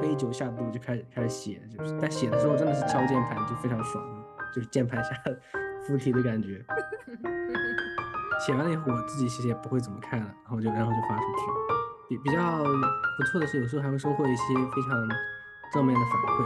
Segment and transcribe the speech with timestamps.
[0.00, 4.04] 杯酒下肚就开始开始写，就是但写的时候真的是敲键盘就非常爽，
[4.54, 5.10] 就是键盘下
[5.86, 6.64] 附体的感觉。
[8.44, 11.26] 写完了以后我自己其实也不会怎么看了，然后就然后就发出去。
[12.08, 15.08] 比比较不错的是，有时候还会收获一些非常
[15.72, 16.44] 正面的反馈。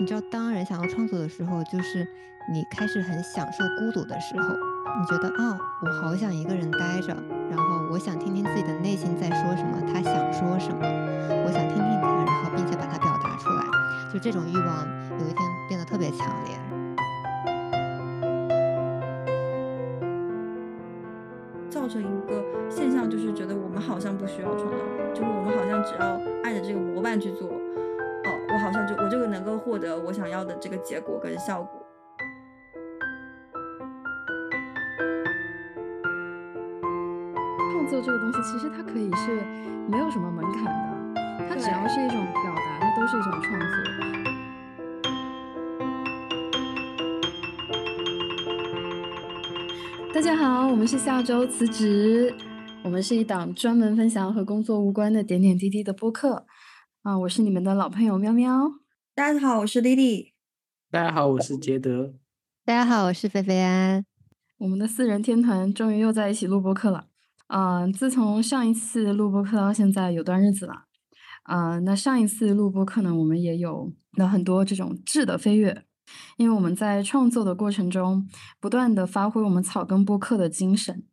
[0.00, 2.04] 你知道，当人想要创作的时候，就是
[2.50, 4.65] 你开始很享受孤独的时候。
[4.98, 7.14] 你觉得，哦，我好想一个人待着，
[7.50, 10.80] 然后我想听听自己的内心在说什么，他想说什么，
[11.44, 13.64] 我想听听他，然后并且把它表达出来。
[14.12, 14.86] 就这种欲望，
[15.18, 15.38] 有一天
[15.68, 16.56] 变得特别强烈。
[21.68, 24.78] 造成一个现象，就是觉得我们好像不需要创造，
[25.12, 27.48] 就是我们好像只要按着这个模板去做。
[27.48, 31.85] 哦我好像就我就能够获得我想要的这个结果跟效果。
[50.76, 52.34] 我们是下周辞职，
[52.84, 56.44] 我们是一档专门分享和工作无关的点点滴滴的播客。
[57.00, 58.72] 啊，我是你们的老朋友喵喵。
[59.14, 60.34] 大家好，我是丽丽。
[60.90, 62.12] 大家好，我是杰德。
[62.66, 64.04] 大家好，我是菲菲安。
[64.58, 67.06] 我们的四人天团终于又在一起录播课了。
[67.46, 70.82] 啊，自从上一次录播课到现在有段日子了。
[71.44, 75.85] 啊，那上一次录播课呢，我们也有了很多这种质的飞跃，
[76.36, 78.28] 因为我们在创作的过程中，
[78.60, 81.04] 不断的发挥我们草根播客的精神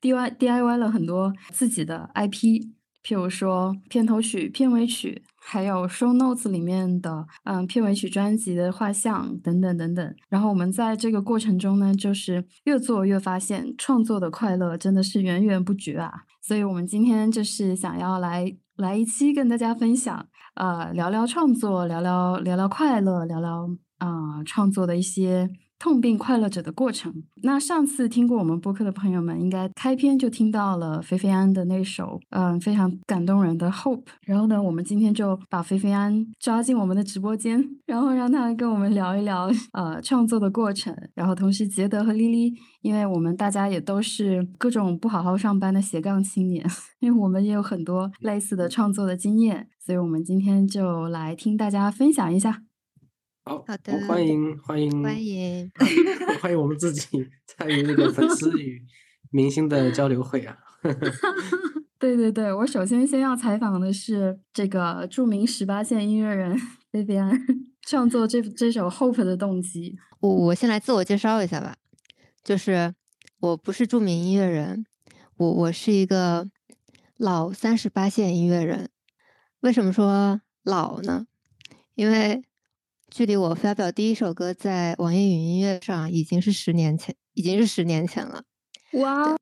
[0.00, 2.72] ，D Y D I Y 了很多自己的 I P，
[3.04, 5.24] 譬如说片头曲、片尾曲。
[5.50, 10.14] 还有 show notes 里面的，嗯，片尾曲专辑的画像等等等等。
[10.28, 16.12] 然后我们在这个过程中呢，就是越做越发现创作的快乐真的是源源不绝啊。
[16.42, 20.26] 所以我们今天就是想要来来一期跟大家分享，
[20.56, 25.50] 呃，聊聊创作，聊聊聊聊快乐，聊聊啊创作的一些。
[25.80, 27.22] 痛并快乐着的过程。
[27.44, 34.02] 那上次听过我们播客的朋友们，应该开篇就听到了菲菲安的那首，嗯，非常感动人的 Hope。
[34.22, 40.92] 然后呢，我们今天就把菲菲安抓进我们的直播间，然后让他跟我们聊一聊，呃，创作的过程。
[41.14, 52.64] 然后同时，杰德和莉莉，因为我们大家也都是各种不好好上班的斜杠青年， 因为我们也有很多类似的创作的经验，所以我们今天就来听大家分享一下。
[53.48, 55.70] 好，好的，欢迎欢迎欢迎
[56.42, 58.82] 欢迎我们自己 参与那个粉丝与
[59.30, 60.58] 明星的交流会啊！
[61.98, 66.54] 对对对，我首先先要采访的是这个著名十八线音乐人
[66.92, 67.40] 菲菲安，
[67.80, 69.96] 创作这这首《Hope》的动机。
[70.20, 71.74] 我我先来自我介绍一下吧，
[72.44, 72.94] 就是
[73.40, 74.84] 我不是著名音乐人，
[75.38, 76.46] 我我是一个
[77.16, 78.90] 老三十八线音乐人。
[79.60, 81.26] 为什么说老呢？
[81.94, 82.44] 因为
[83.10, 88.42] 距离我发表第一首歌在网易云音乐上已经是十年前，已经是十年前了。
[88.92, 89.36] 哇！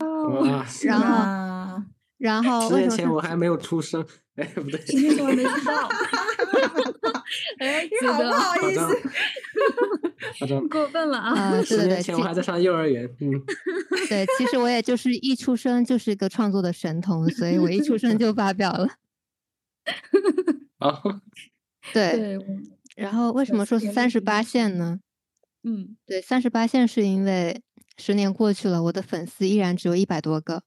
[0.82, 1.82] 然后，
[2.18, 4.04] 然后十年前我还没有出生。
[4.36, 5.88] 哎，不对，今天我没知道。
[7.58, 8.74] 哎， 好不好意
[10.46, 10.68] 思？
[10.68, 11.60] 过分了啊！
[11.64, 13.04] 十年前我还在上幼儿园。
[13.20, 13.30] 嗯，
[14.08, 18.88] 对，其实我也就是一出生就是一个创作的神童，所以我一出生就发表了。
[20.78, 21.02] 啊，
[21.92, 22.38] 对。
[22.96, 24.98] 然后为什么说是三十八线呢？
[25.62, 27.62] 嗯，对，三十八线是因为
[27.98, 30.62] 十年过去了，我的粉丝依然只有一百多个。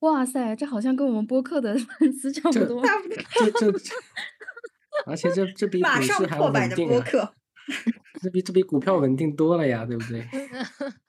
[0.00, 2.82] 哇塞，这好像跟我们播客的 粉丝差不多。
[3.58, 3.94] 这这，
[5.06, 7.32] 而且这这比股市还稳定啊！
[8.20, 10.26] 这比这比股票稳定多了呀，对不对？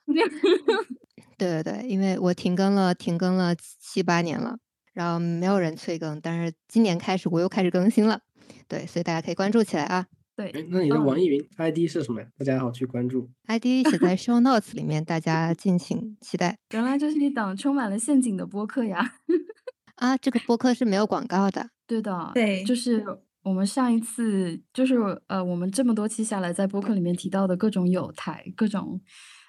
[1.36, 4.56] 对对对，因为我停更了，停更了七八年了，
[4.94, 8.20] 然后没有人催更，但是今年开始我又开始更新了。
[8.66, 10.06] 对，所以大家可以关注起来啊。
[10.38, 12.28] 对，那你的网易云 ID 是什么呀？
[12.38, 13.28] 大家好去关注。
[13.46, 16.56] ID 写在 Show Notes 里面，大家敬请期待。
[16.70, 19.14] 原来这是一档充满了陷阱的播客呀！
[19.96, 21.70] 啊，这个播客是没有广告的。
[21.88, 23.04] 对的，对，就是
[23.42, 24.94] 我们上一次，就是
[25.26, 29.00] 呃，我们这么多期下来，在播客里面提到的各种有台、各种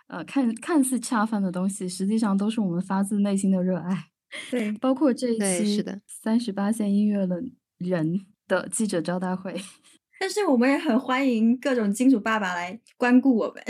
[0.08, 4.06] 呃看看似恰饭的东西，实际上都是我们发自内心的热爱。
[4.50, 7.44] 对，包括这一期是的三十八线音乐的
[7.78, 9.56] 人的记者招待会。
[10.20, 13.64] 但是我们也很欢迎各种金主爸爸来光顾我们，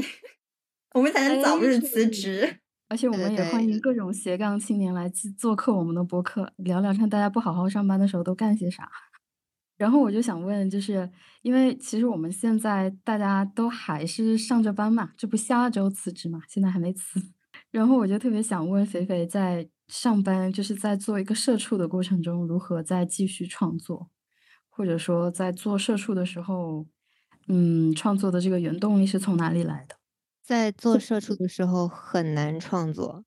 [0.96, 2.62] 我们才能早日辞职。
[2.88, 5.08] 而且我们也欢迎各种斜杠青年来
[5.38, 8.90] 做客我们的播客，聊聊看大家不好好上班的时候都干些啥。
[9.78, 11.08] 然后我就想问，就是
[11.44, 17.22] 因为其实我们现在大家都还是上着班嘛，这不下周辞职嘛，现在还没辞。
[17.70, 24.10] 然后我就特别想问肥肥，在上班就是在做一个社畜的过程中，如何再继续创作，
[24.80, 26.86] 或者说在做社畜的时候，
[27.50, 29.96] 嗯，创作的这个原动力是从哪里来的？
[30.42, 33.26] 在做社畜的时候很难创作，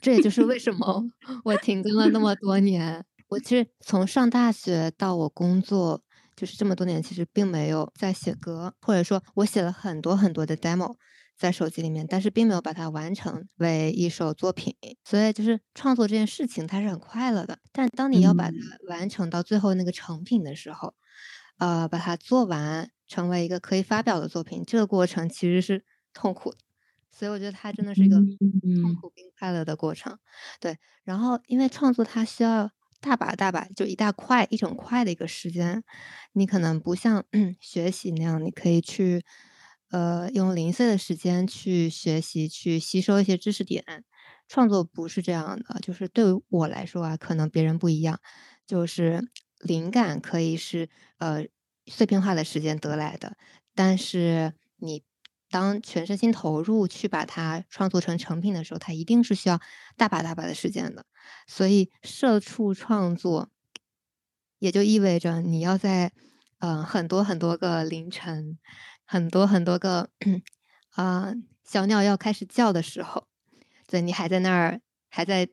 [0.00, 1.04] 这也就是为什么
[1.44, 3.04] 我停更了那么多年。
[3.28, 6.00] 我其实从上大学到我工作，
[6.36, 10.94] 就是这么多年，其实并没有在写歌，或者说我写了很多很多的 demo
[11.40, 14.76] 在手机里面，但是并没有把它完成为一首作品。
[15.02, 17.58] 所以就是创作这件事情，它是很快乐的。
[17.72, 18.56] 但当你要把它
[18.88, 20.92] 完成到最后那个成品的时候，
[21.56, 25.82] 呃，把它做完，成为一个可以发表的作品，这个过程其实是
[26.12, 26.58] 痛苦的。
[27.10, 30.18] 所以我觉得它真的是一个痛苦并快乐的过程。
[30.60, 32.70] 对，然后因为创作它需要。
[33.02, 35.82] 大把大把，就一大块一整块的一个时间，
[36.34, 37.24] 你可能不像
[37.58, 39.24] 学习那样，你可以去
[39.90, 43.84] 呃用零碎的时间去学习，去吸收一些知识点。
[44.48, 48.18] 创作不是这样的，就是对于我来说啊，可能别人不一样，
[48.66, 49.28] 就是
[49.58, 50.88] 灵感可以是
[51.18, 51.46] 呃
[51.86, 53.36] 碎片化的时间得来的，
[53.74, 55.02] 但是你。
[55.52, 59.60] 当全身心投入去把它创作成成品的时候，它一定是需要
[59.96, 61.04] 大把大把的时间的。
[61.48, 63.50] 所以，社畜创作
[64.60, 66.12] 也就意味着你要在
[66.60, 68.60] 嗯很多很多个凌晨，
[69.10, 70.08] 很多很多个
[70.90, 71.34] 啊
[71.66, 73.26] 小鸟要开始叫的时候，
[73.88, 74.80] 对你还在那儿，
[75.10, 75.48] 还在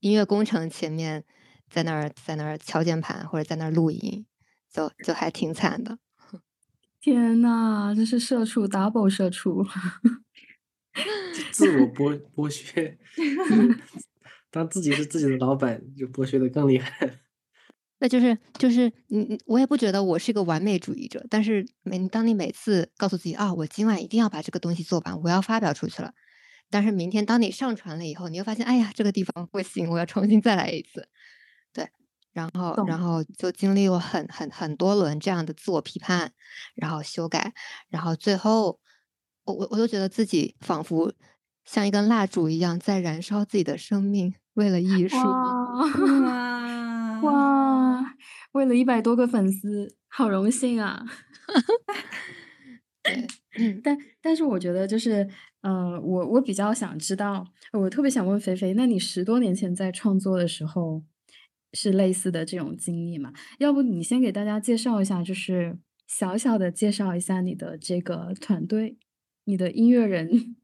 [0.00, 1.22] 音乐工程前面，
[1.70, 4.26] 在那儿在那儿敲键盘或者在那儿录音，
[4.68, 5.98] 就就还挺惨的。
[7.00, 9.64] 天呐，这是社畜，double 社畜，
[11.52, 12.98] 自我剥剥削，
[14.50, 17.20] 当自己是自己的老板，就剥削的更厉害。
[17.98, 26.12] 那就是就是你，我也不觉得我是一个完美主义者，但是每当你每次告诉自己啊，我今晚一定要把这个东西做完，我要发表出去了，
[26.70, 31.08] 但是明天当你上传了以后，你又发现，哎呀，这个地方不行，我要重新再来一次。
[31.72, 31.88] 对
[32.32, 36.32] 然后，然后就经历过很很很多轮这样的自我批判，
[36.74, 37.54] 然后修改，
[37.88, 38.78] 然后最后，
[39.44, 41.12] 我我我就觉得自己仿佛
[41.64, 45.16] 像一根蜡烛一样在燃烧自己的生命，为了艺术。
[45.16, 45.86] 哇
[47.22, 47.52] 哇！
[48.52, 51.04] 为了一百多个粉丝，好荣幸啊！
[53.82, 55.28] 但但是我觉得就是，
[55.60, 61.02] 呃，我我比较想知道，我特别想问肥肥，那你十多年前在创作的时候？
[61.72, 63.30] 是类似的这种经历吗？
[63.58, 65.76] 要不你先给大家介绍一下，就是
[66.06, 68.96] 小小的介绍一下你的这个团队，
[69.44, 70.56] 你的音乐人，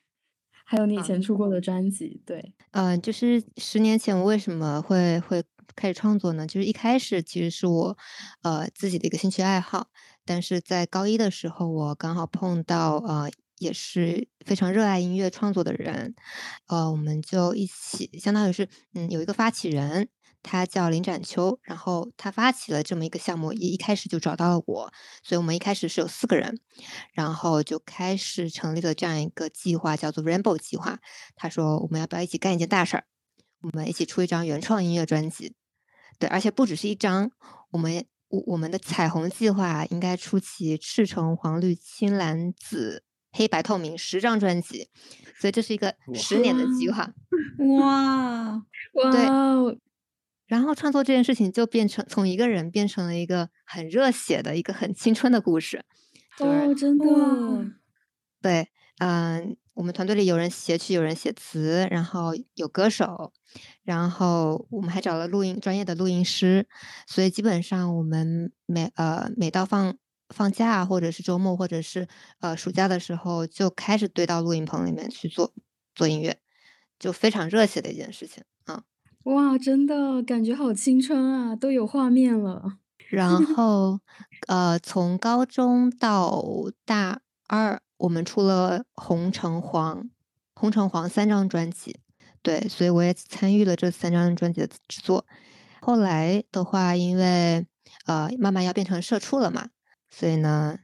[0.64, 2.22] 还有你以前出过的专辑。
[2.24, 6.46] 对，嗯，就是十年前我为什么会会开始创作呢？
[6.46, 7.96] 就是一开始其实是我
[8.42, 9.88] 呃自己的一个兴趣爱好，
[10.24, 16.14] 但是在高一的时候，我刚好碰到呃也是非常热爱音乐创作的人，
[16.68, 20.08] 呃，我们就一起，相当于是嗯有一个发起人。
[20.48, 24.92] 他叫林展秋，然后他发起了这么一个项目，一一开始就找到了我，
[25.24, 26.60] 所以我们一开始是有四个人，
[27.12, 31.00] 然后就开始成立了这样一个计划，叫做 Rainbow 计划。
[31.34, 33.04] 他说我们要不要一起干一件大事儿？
[33.66, 35.54] 我们一起出一张原创音乐专辑。
[36.18, 37.30] 对，而且不只是一张，
[37.72, 43.02] 我们我我们的彩虹计划应该出齐赤橙黄绿青蓝紫
[43.32, 44.88] 黑白透明十张专辑，
[45.40, 47.12] 所以这是一个十年的计划。
[47.58, 49.10] 哇哇！
[49.10, 49.80] 对。
[50.46, 55.84] 然后创作这件事情就变成从一个人变成了一个很热血的一个很青春的故事。
[56.38, 57.04] 哦，真的。
[58.40, 58.68] 对，
[58.98, 63.30] 嗯，我们团队里有人写曲，有人写词，然后有歌手，
[63.84, 66.66] 然后我们还找了录音专业的录音师，
[67.06, 69.94] 所以基本上我们每呃每到放
[70.30, 72.08] 放假或者是周末或者是
[72.40, 75.52] 呃暑假的时候就开始堆到录音棚里面去做
[75.94, 76.38] 做音乐，
[76.98, 78.82] 就非常热血的一件事情啊。
[79.24, 82.78] 哇，真的感觉好青春啊，都有画面了。
[83.10, 84.00] 然后，
[84.48, 86.42] 呃，从高中到
[86.86, 90.02] 大二，我们出了《红橙黄》
[90.54, 91.98] 《红橙黄》三张专辑，
[92.42, 95.26] 对，所以我也参与了这三张专辑的制作。
[95.80, 97.66] 后来的话，因为
[98.06, 99.68] 呃慢慢要变成社畜了嘛，
[100.10, 100.78] 所以呢，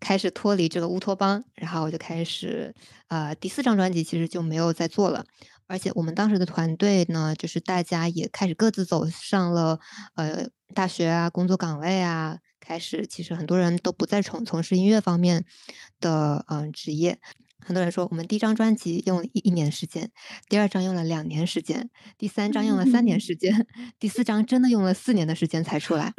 [0.00, 2.74] 开始脱离这个乌托邦，然后我就开始
[3.08, 5.24] 呃第四张专辑其实就没有再做了。
[5.66, 9.80] 而且我们当时的团队呢，就是大家也开始各自走上了
[10.14, 15.44] 呃大学啊、工作岗位啊，开始其实很多人都不再从从事音乐方面
[16.00, 17.18] 的嗯职业。
[17.66, 20.10] 很多人说，我们第一张专辑用了一一年时间，
[20.50, 23.66] 第二张用了两年时间，第三张用了三年时间，
[23.98, 26.12] 第四张真的用了四年的时间才出来。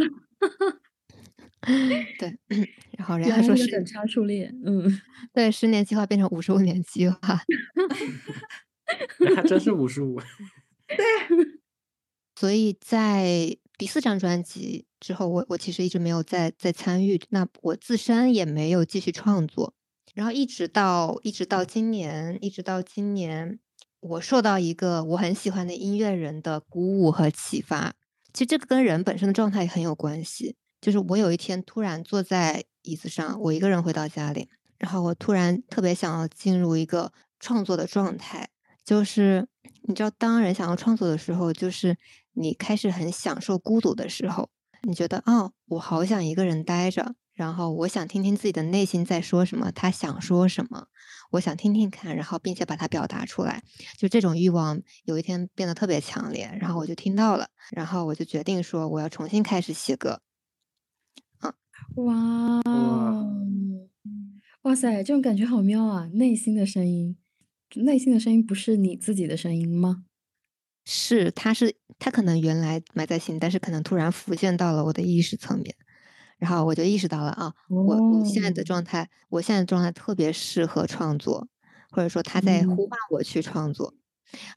[2.19, 2.37] 对，
[2.97, 5.01] 然后人家说是等差数列，嗯，
[5.33, 7.19] 对，十年计划变成五十五年计划。
[9.35, 10.19] 还真是五十五。
[12.35, 19.71] 所以在第四张专辑之后，我我其实一直没有再再参与，那我自身也没有继续创作，
[20.15, 23.59] 然后一直到一直到今年，一直到今年，
[24.00, 27.93] 我受到一个我很喜欢的音乐人的鼓舞和启发。
[28.33, 30.55] 其实这个跟人本身的状态也很有关系。
[30.81, 38.50] 就是我有一天突然坐在椅子上，我一个人回到家里，然后我突然特别想要进入一个创作的状态。
[38.83, 39.47] 就是
[39.83, 41.95] 你知道，当人想要创作的时候，就是
[42.33, 44.50] 你开始很享受孤独的时候，
[44.85, 50.87] 你觉得哦，我好想一个人待着，然后我想听听自己的内心在说什么，他想说什么，
[51.31, 53.63] 我想听听看，然后并且把它表达出来。
[53.97, 60.21] 就这种欲望有一天变得特别强烈，然后我就听到了，然后我就决定说我要重新开始写歌。
[61.39, 61.53] 啊
[61.95, 63.49] 哇哦，
[64.63, 66.09] 哇塞，这种感觉好妙啊！
[66.13, 67.17] 内心的声音，
[67.75, 70.05] 内心的声音不是你自己的声音吗？
[70.85, 75.75] 是，它是，它可能原来埋在心，但是可能突然浮现到了我的意识层面，
[76.37, 81.47] 然后我就意识到了啊，我我现在的状态，我现在的状态特别适合创作，
[81.91, 83.93] 或者说他在呼唤我去创作，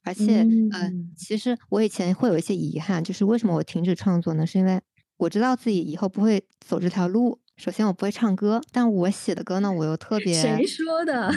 [0.03, 4.47] 而且，呃，其实我以前会有一些遗憾，就是为什么我停止创作呢？
[4.47, 4.81] 是因为。
[5.19, 7.41] 我知道自己以后不会走这条路。
[7.59, 10.33] 首先，我不会唱歌，但我写的歌呢，我又特别……
[10.41, 11.31] 谁说的？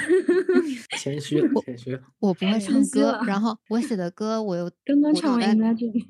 [1.00, 2.00] 谦虚，谦虚。
[2.20, 6.08] 我不会唱歌，然后我写的 歌，我又刚刚唱完 Imagine，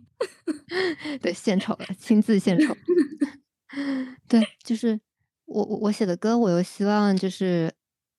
[1.22, 2.76] 对，献丑了，亲自献丑。
[4.28, 5.00] 对，就是
[5.46, 7.72] 我我我写的歌，我又希望就是。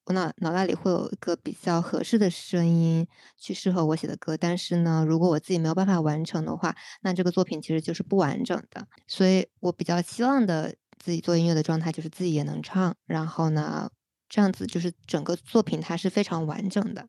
[0.07, 3.07] 我脑脑袋里会有一个比较合适的声音
[3.39, 8.85] 去适合我写的歌，但是呢，如果我自己没有办法完成的话，那这个作品其实就是不完整的。
[9.07, 13.91] 所以我比较希望的自己做音乐的状态就是自己也能唱，然后呢，
[14.29, 17.09] 这样子就是整个作品它是非常完整的。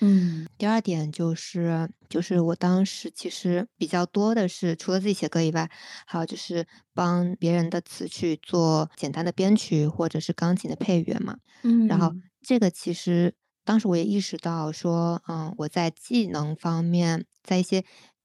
[0.00, 5.68] 嗯，第二点就是，就是我当时其实比较多的是，除了自己写歌以外，
[6.06, 11.36] 还有就是帮别人的词去做简单的编曲或者是钢琴的配乐嘛。
[11.62, 13.34] 嗯，然后这个其实
[13.64, 17.84] 当时我也意识到说，嗯，我在技能方面，在一些。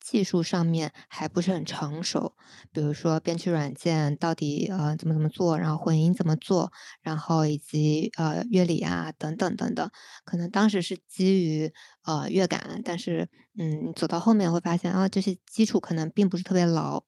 [0.09, 2.33] 技术上面还不是很成熟，
[2.71, 6.71] 比如说编曲软件到底呃怎么怎么做，然后混音怎么做，
[7.01, 9.91] 然后以及呃乐理啊等等等等，
[10.23, 11.73] 可能当时是基于
[12.05, 13.27] 呃乐感，但是
[13.59, 17.03] 嗯走到后面会发现啊这些基础可能并不是特别牢，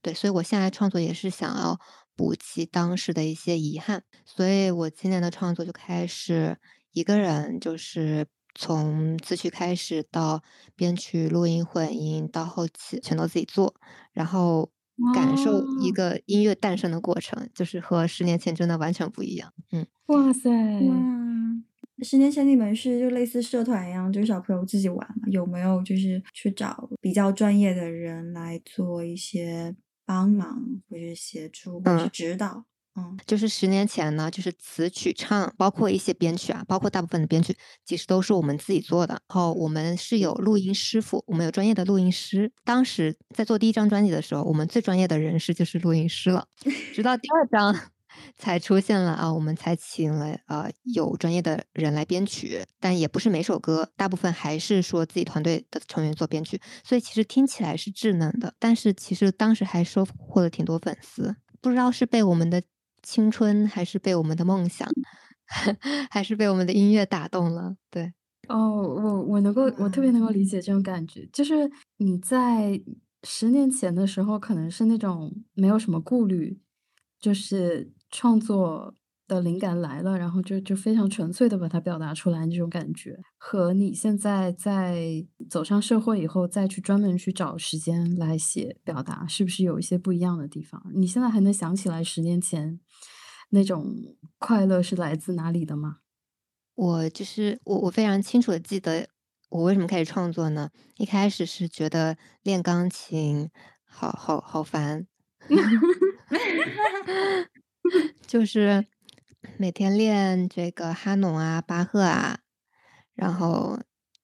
[0.00, 1.78] 对，所以我现在创作也是想要
[2.16, 6.56] 补齐当时的一些遗憾，所以我今年的创作就开始
[6.92, 8.26] 一个人就是。
[8.54, 10.42] 从词曲开始到
[10.74, 13.74] 编曲、录音、混音到后期，全都自己做，
[14.12, 14.70] 然后
[15.14, 19.52] 感受一个音乐诞生的过程，就是和十年前真的完全不一样。
[19.72, 20.96] 嗯，哇塞，哇！
[22.02, 25.28] 十年前你们是就类似社团一样，就是小朋友自己玩嘛？
[25.30, 29.76] 有没有就是去找比较专业的人来做一些
[30.06, 32.56] 帮忙，或者协助，或者指导？
[32.56, 32.64] 嗯，
[33.26, 39.14] 就是十年前呢，就是词曲唱，包括一些编曲啊，包括大部分的编曲，其实都是我们自己做的。
[39.28, 42.50] 然后我们是有录音师傅，我们有专业的录音师。
[42.64, 46.46] 当时在做第一张专辑的时候，我们最专业的人士就是录音师了。
[46.92, 47.74] 直到第二张
[48.36, 61.36] 才出现了啊，我们才请了呃有专业的人来编曲，但也不是每首歌，大部分还是说自己团队的成员做编曲，所以其实听起来是稚嫩的，但是其实当时还收获了挺多粉丝。
[61.62, 62.60] 不知道是被我们的。
[63.02, 64.88] 青春还是被我们的梦想，
[66.10, 67.76] 还是被我们的音乐打动了。
[67.90, 68.12] 对，
[68.48, 72.80] 哦，我我能够，我特别能够理解这种感觉，就是你在
[73.24, 76.60] 十年前的时候，可能是那种没有什么顾虑，
[77.20, 78.94] 就是创作。
[79.30, 90.82] 的灵感来了，然后就就非常纯粹的把它表达出来，这种感觉和你现在在走上社会以后再去专门去找时间来写表达，是不是有一些不一样的地方？
[90.96, 92.80] 你现在还能想起来十年前
[93.50, 95.98] 那种快乐是来自哪里的吗？
[96.74, 99.08] 我就是我，我非常清楚的记得
[99.50, 100.70] 我为什么开始创作呢？
[100.96, 103.50] 一开始是觉得练钢琴
[103.84, 105.06] 好好好烦，
[108.26, 108.86] 就是。
[109.56, 112.40] 每天练这个哈农啊、巴赫啊，
[113.14, 113.80] 然后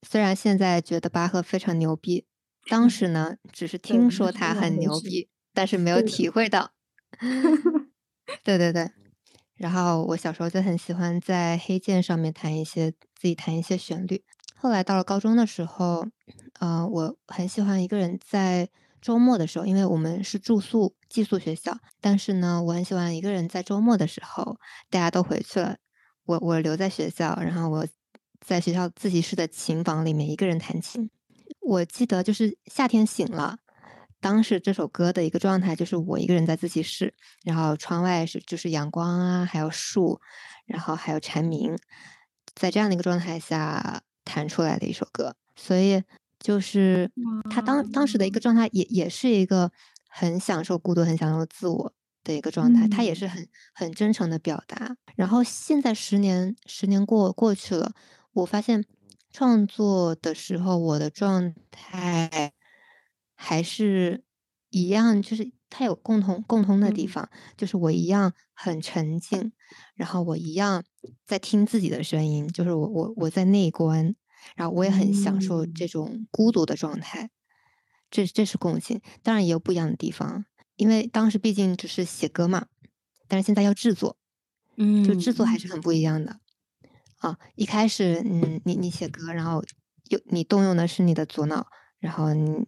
[0.07, 2.27] 虽然现在觉得巴赫非常牛逼，
[2.69, 6.73] 当时呢只是 听说他很牛逼，但是没有体会到。
[8.45, 8.91] 对 对对，
[9.57, 14.23] 然后我小时候就很喜欢在黑键上面弹一些自己弹一些旋律。
[14.55, 16.07] 后来到了高中的时候，
[16.61, 18.69] 呃，我很喜欢一个人在。
[18.99, 24.57] 周末的时候，因为我们是住宿寄宿学校，但是呢，我很喜欢一个人在周末的时候，
[24.91, 25.77] 大家都回去了，
[26.25, 27.87] 我我留在学校，然后我
[28.41, 31.09] 在学校自习室的琴房里面一个人弹琴。
[31.61, 33.59] 我记得就是夏天醒了，
[34.21, 40.21] 当时这首歌的一个状态就是我一个人在自习室，然后窗外是就是阳光啊，还有树，
[40.67, 41.77] 然后还有蝉鸣，
[42.55, 45.35] 在这样的一个状态下弹出来的一首歌。
[45.55, 46.03] 所以
[46.39, 47.11] 就是
[47.51, 49.71] 他当当时的一个状态也也是一个
[50.09, 51.93] 很享受孤独、很享受自我
[52.25, 54.97] 的一个状态，他也是很很真诚的表达。
[55.15, 57.93] 然后现在十年十年过过去了，
[58.33, 58.85] 我发现。
[59.33, 62.55] 创作的时候，我的状态
[63.37, 64.25] 还是
[64.71, 69.53] 一样，就是它有共同共通的地方，就是我一样很沉静，
[69.95, 70.83] 然后我一样
[71.25, 74.15] 在听自己的声音，就是我我我在内观，
[74.57, 77.31] 然后我也很享受这种孤独的状态，
[78.11, 79.01] 这这是共性。
[79.23, 82.67] 当然也有不一样的地方，因为当时毕竟只是写歌嘛，
[83.29, 84.17] 但是现在要制作，
[84.77, 86.41] 嗯，就制作还是很不一样的。
[87.19, 89.65] 啊，一开始，嗯，你你写歌，然后
[90.11, 91.67] 有你动用的是你的左脑，
[91.99, 92.67] 然后你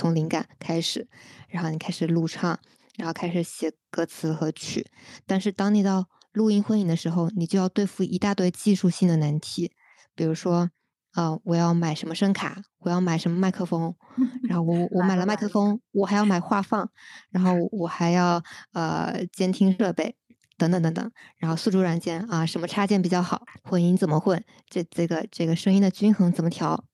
[0.00, 1.06] 从灵感开始，
[1.48, 2.58] 然后你开始录唱，
[2.96, 4.86] 然后开始写歌词和曲。
[5.26, 9.70] 但是当你到录音混音的时候，你就要对付一大堆技术性的难题，
[10.14, 10.70] 比如说，
[11.12, 13.94] 啊，我要买什么声卡，我要买什么麦克风，
[14.48, 16.88] 然后我我买了麦克风，我还要买话放，
[17.28, 18.42] 然后我还要
[18.72, 20.16] 呃监听设备。
[20.56, 23.46] 等等等等，然后宿主软件啊，什么插件比较好？
[23.62, 24.44] 混音怎么混？
[24.68, 26.84] 这这个这个声音的均衡怎么调？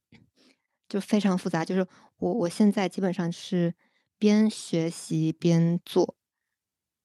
[0.89, 1.65] 就非常复杂。
[1.65, 1.85] 就是
[2.19, 3.75] 我我现在基本上是
[4.19, 6.17] 边学习边做。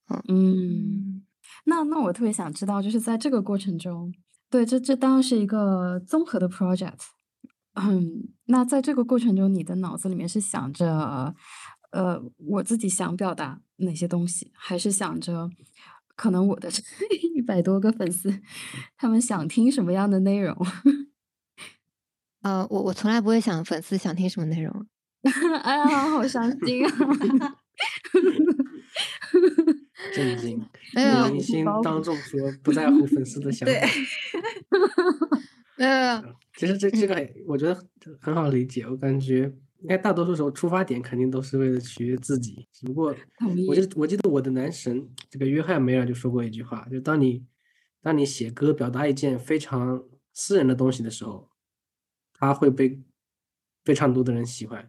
[0.07, 1.23] 嗯嗯，
[1.65, 4.13] 那那我特别想知道，就是在这个过程中，
[4.49, 6.99] 对，这这当然是一个综合的 project。
[7.75, 11.33] 嗯，那在这个过程中，你的脑子里面是想着，
[11.91, 15.49] 呃，我自己想表达哪些东西，还是想着？
[16.17, 16.69] 可能我的
[17.33, 18.41] 一百多个粉丝，
[18.97, 20.55] 他们想听什么样的内容？
[22.43, 24.87] 呃，我我从来不会想粉丝想听什么内容。
[25.63, 26.91] 哎呀，好伤心啊！
[30.13, 30.59] 震惊！
[31.31, 33.73] 明星当众说不在乎粉丝的想法。
[35.77, 36.23] 呃，
[36.57, 37.85] 其实这这个我觉得
[38.19, 39.53] 很好理解，我感觉。
[39.81, 43.15] 应该大多数时候出发点肯定都是为了取悦自己，只不过
[43.67, 47.43] 我记我记得我的男神这个约翰梅尔就说过一句话，就当你
[47.99, 50.03] 当你写歌表达一件非常
[50.35, 51.49] 私人的东西的时候，
[52.31, 53.01] 他会被
[53.83, 54.87] 非常多的人喜欢，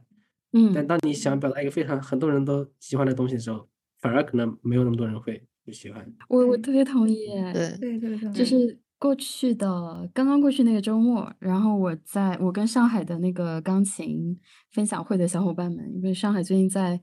[0.53, 3.69] 嗯，但当你想表达一个非常很多人都喜欢的东西的时候，
[4.01, 6.07] 反而可能没有那么多人会会喜欢。
[6.29, 7.17] 我我特别同意，
[7.53, 8.79] 对对对对，就是。
[9.03, 14.39] 过去的刚刚过去那个周末，然后我在我跟上海的那个钢琴
[14.71, 17.01] 分享会的小伙伴们，因为上海最近在，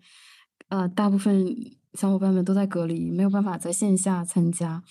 [0.70, 1.46] 呃，大部分
[1.96, 4.82] 小伙伴们都在隔离，没有办法在线下参加，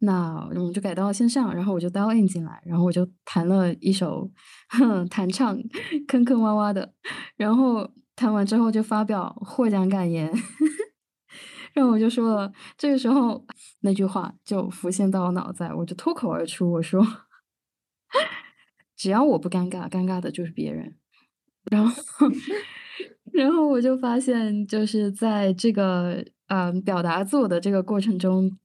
[0.00, 4.30] 那我们就改到线上，然后我就 dial in 进来，然后我就弹了一首
[5.08, 5.58] 弹唱
[6.06, 6.92] 坑坑洼洼的，
[7.38, 10.28] 然后弹完之后就发表获奖感言。
[11.72, 13.46] 然后我就说了，这个时候
[13.82, 17.00] 那句话就浮现到我脑袋，我就脱口而出，我说：
[18.96, 20.96] “只要我不尴尬，尴尬的就是别人。”
[21.70, 21.92] 然后，
[23.32, 28.58] 然后我就发现，就是在这个嗯表达自我的这个过程中，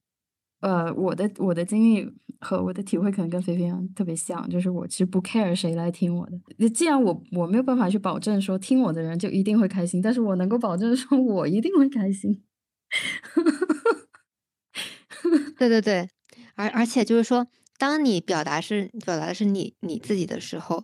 [0.63, 6.69] 呃，我的我的经历和我的体会可能跟菲菲特别像，就是我其实不 care 谁来听我的。
[6.69, 12.41] 既然我我没有办法去保证说听我的人就一定会开心，但是我能够保证说我一定会开心。
[15.57, 16.07] 对对对，
[16.55, 17.47] 而而且就是说，
[17.77, 20.83] 当你表达是表达的是你你自己的时候，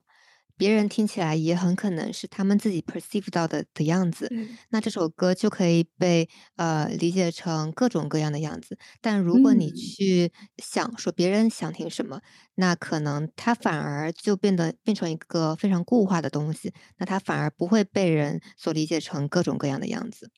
[0.60, 4.30] 别人听起来也很可能是他们自己 perceive 到的的样子。
[4.72, 8.78] 那这首歌就可以被呃理解成各种各样的样子。
[9.00, 12.20] 但如果你去想说别人想听什么，
[12.56, 16.74] 那可能它反而就变得变成一个非常固化的东西。
[16.98, 20.30] 那它反而不会被人所理解成各种各样的样子。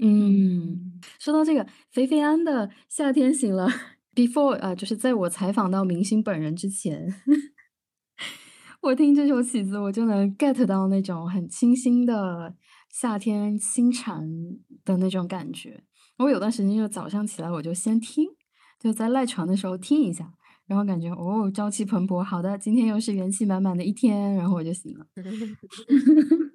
[0.00, 3.66] 嗯，说到这个，肥肥安的《夏天醒了》，
[4.14, 7.14] before 啊，就是在我采访到明星本人之前，
[8.80, 12.54] 我听这首曲子，我就能 get 到那种很清新的
[12.88, 15.82] 夏天清晨的那种感觉。
[16.18, 18.26] 我有段时间就早上起来，我就先听，
[18.78, 20.32] 就在赖床的时候听一下，
[20.66, 25.06] 然后感觉哦，朝气蓬勃，好的，今天又是元气满满的一天，然后我就醒了。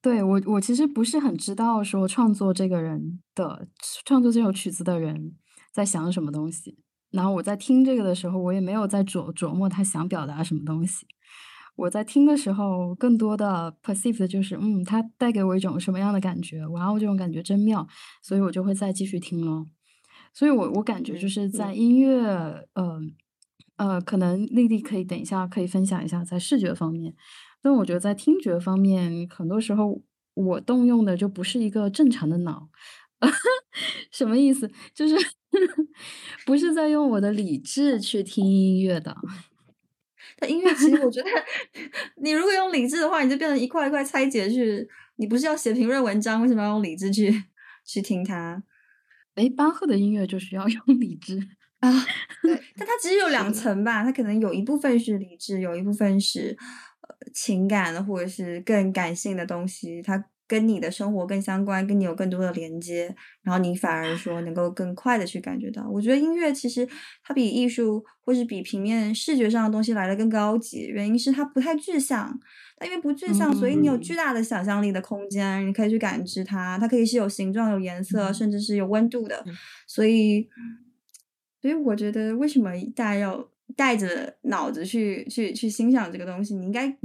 [0.00, 3.66] 对我，我其实不是很知道说创作这个人的
[4.04, 5.34] 创作这首曲子的人
[5.72, 6.78] 在想什么东西。
[7.10, 11.06] 然后我在听这个的时候，我也没有在琢琢磨他想表达什么东西。
[11.76, 16.66] 我在听的时候，更多的 perceive 的就是，嗯，他带给我一种什么样的感觉？
[16.66, 17.86] 哇哦，这种感觉真妙，
[18.20, 19.68] 所以我就会再继续听咯。
[20.34, 23.14] 所以我我感觉就是在音乐，嗯，
[23.76, 27.14] 呃，可能丽丽可以等一下可以分享一下在视觉方面，
[27.62, 30.02] 但我觉得在听觉方面，很多时候
[30.34, 32.68] 我动用的就不是一个正常的脑，
[34.10, 34.68] 什么意思？
[34.92, 35.14] 就是
[36.44, 39.16] 不是在用我的理智去听音乐的。
[40.38, 41.28] 但音乐其实我觉得，
[42.22, 44.88] 你如果用理智的话，你就变成一块一块拆解去。
[45.16, 47.42] 你不是要写评论文章，为什么要用理智去
[47.84, 48.62] 去听它？
[49.34, 51.38] 哎，巴赫的音乐就需要用理智
[51.80, 51.90] 啊。
[52.76, 56.56] 但它其实有 两层吧，它可能有一部分是理智，有一部分是
[57.00, 60.00] 呃情感或者是更感性的东西。
[60.02, 60.24] 它。
[60.48, 65.86] 跟你的生活更相关，跟你有更多的连接，然后你反而说能够更快的去感觉到。
[65.88, 66.88] 我觉得音乐其实
[67.22, 72.40] 它比艺术或是比平面视觉上的东西来的更高级，原因是它不太具象。
[72.78, 76.78] 它因为不具象，所以你有巨大的想象力的空间，你可以去感知它。
[76.78, 79.44] 它可以是有形状、有颜色，甚至是有温度的。
[79.86, 80.48] 所以，
[81.60, 86.54] 所以我觉得为什么大家要带着脑子去去去欣赏这个东西？
[86.54, 86.96] 你应该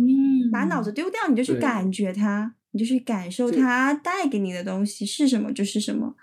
[0.52, 2.56] 把脑子丢掉，你就去感觉它。
[2.74, 6.16] 你就去感受它带给你的东西是什么就是什么，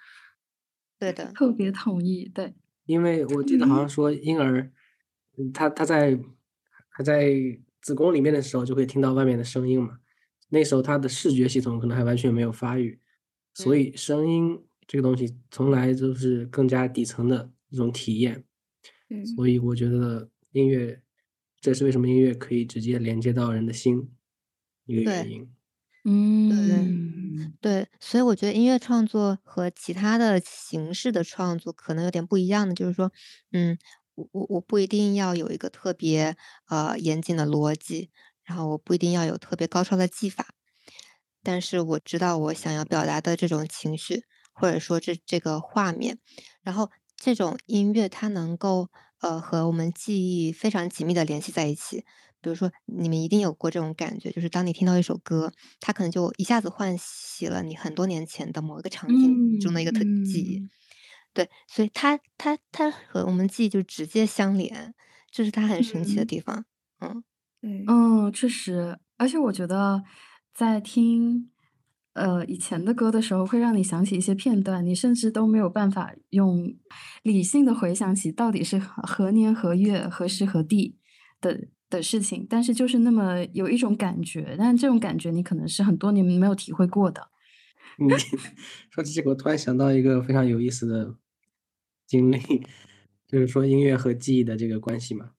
[0.98, 2.28] 对的， 特别同意。
[2.34, 2.52] 对，
[2.86, 4.70] 因为我记得好像说婴儿，
[5.54, 6.18] 他他在
[6.88, 7.32] 还在
[7.80, 10.00] 子宫里面的时候就会听到外面的声音嘛，
[10.48, 13.00] 那时候他的视觉系统可能还完全没有发育，
[13.54, 18.44] 所以声音这个东西从来都是更加底层的一种体验。
[19.08, 21.00] 嗯，所以我觉得音乐，
[21.60, 24.10] 这是为什么音乐可以直接连接到人的心
[24.86, 25.48] 一个原因。
[26.04, 26.90] 嗯，
[27.60, 33.12] 对，所以我觉得音乐创作和其他的形式的创作可能有点不一样的，就是说，
[33.52, 33.78] 嗯，
[34.14, 36.36] 我我我不一定要有一个特别
[36.68, 38.10] 呃严谨的逻辑，
[38.44, 40.48] 然后我不一定要有特别高超的技法，
[41.42, 46.18] 但是我知道我想要表达的这种情绪，或者说这这个画面，
[46.62, 48.88] 然后这种音乐它能够
[49.20, 52.04] 呃和我们记忆非常紧密的联系在一起。
[52.42, 60.68] 比如说，你们一定有过这种感觉，就是当你听到一首歌，它可能就一下子唤起了你很多年前的某一个场景中的一个特记忆。
[61.34, 64.94] 对，所以它它它和我们记忆就直接相连，
[65.30, 66.64] 这是它很神奇的地方。
[67.00, 67.22] 嗯，
[67.60, 70.02] 对，嗯，确实，而且我觉得
[70.54, 71.50] 在听
[72.14, 76.74] 呃以前的歌的时候，会让你想起一些片段，你甚至都没有办法用
[77.22, 80.96] 理性的回想起到底是何年何月何时何地
[81.40, 81.68] 的。
[81.90, 87.28] 的事情，但是就是那么有一种感觉，但这种感觉你可能是很多年没有体会过的。
[87.98, 88.08] 嗯，
[88.90, 91.16] 说起这个，我突然想到一个非常有意思的
[92.06, 92.38] 经历，
[93.26, 95.32] 就是说音乐和记忆的这个关系嘛。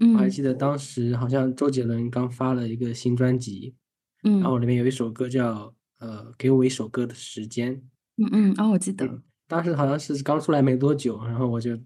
[0.00, 3.76] 嗯，我还记得当时好像周杰伦刚发了一个新专辑，
[4.24, 7.82] 嗯，然后里面有一首歌叫呃，给我一首歌的时间。
[8.16, 11.78] 嗯嗯，哦，我记得，当时好像是刚出来没多久，然后我就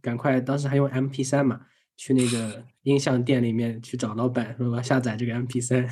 [0.00, 1.60] 赶快，当时还用 M P 三嘛。
[1.96, 5.88] 去那个音像店里面去找老板，说我要下载这个 M P 三，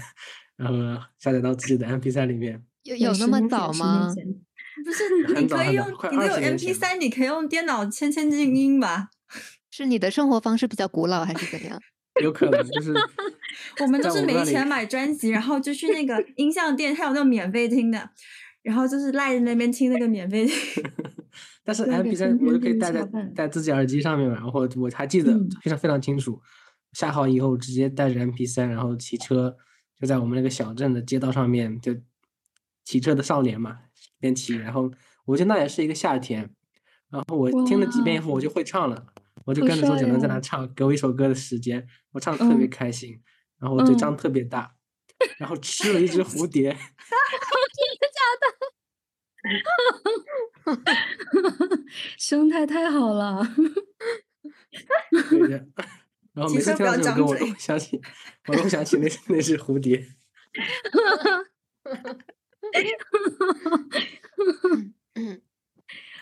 [0.57, 2.63] 然后下载到自己的 M P 三里面。
[2.85, 4.13] 有有那么早吗？
[4.85, 9.11] 不是，你可以用你有 M P 三，你可以用电脑千千静音吧？
[9.71, 11.81] 是你的生活方式比较古老，还是怎样？
[12.23, 12.93] 有可能就是。
[13.81, 18.11] 我们就是没钱买专辑，然后就去那个音像店，还有那种免费听的，
[18.63, 20.47] 然后就是赖在那边听那个免费。
[21.65, 26.41] 但是 M P 三我就可以戴在戴自己耳机上面嘛，然后我还记得非常非常清楚，
[26.93, 29.57] 下好以后直接带着 M P 三，然后骑车
[30.01, 31.95] 就在我们那个小镇的街道上面，就
[32.85, 33.79] 骑车的少年嘛，
[34.19, 34.91] 边骑，然后
[35.25, 36.51] 我觉得那也是一个夏天，
[37.11, 39.07] 然后我听了几遍以后我就会唱了，
[39.45, 43.23] 我就跟着周杰伦在那唱，给我一首歌的时间，我唱的特别开心，
[43.61, 44.75] 然后我嘴张特别大，
[45.39, 46.79] 然后吃了一只蝴蝶， 真
[48.01, 48.47] 的假的？
[50.65, 51.79] 哈哈哈哈
[52.19, 53.43] 生态太好了。
[56.35, 58.01] 然后每次听到这首歌，我都想起，
[58.49, 59.99] 我都想起那那只蝴蝶。
[60.55, 60.63] 哈
[61.17, 61.45] 哈哈
[61.93, 62.25] 哈
[65.15, 65.39] 哈！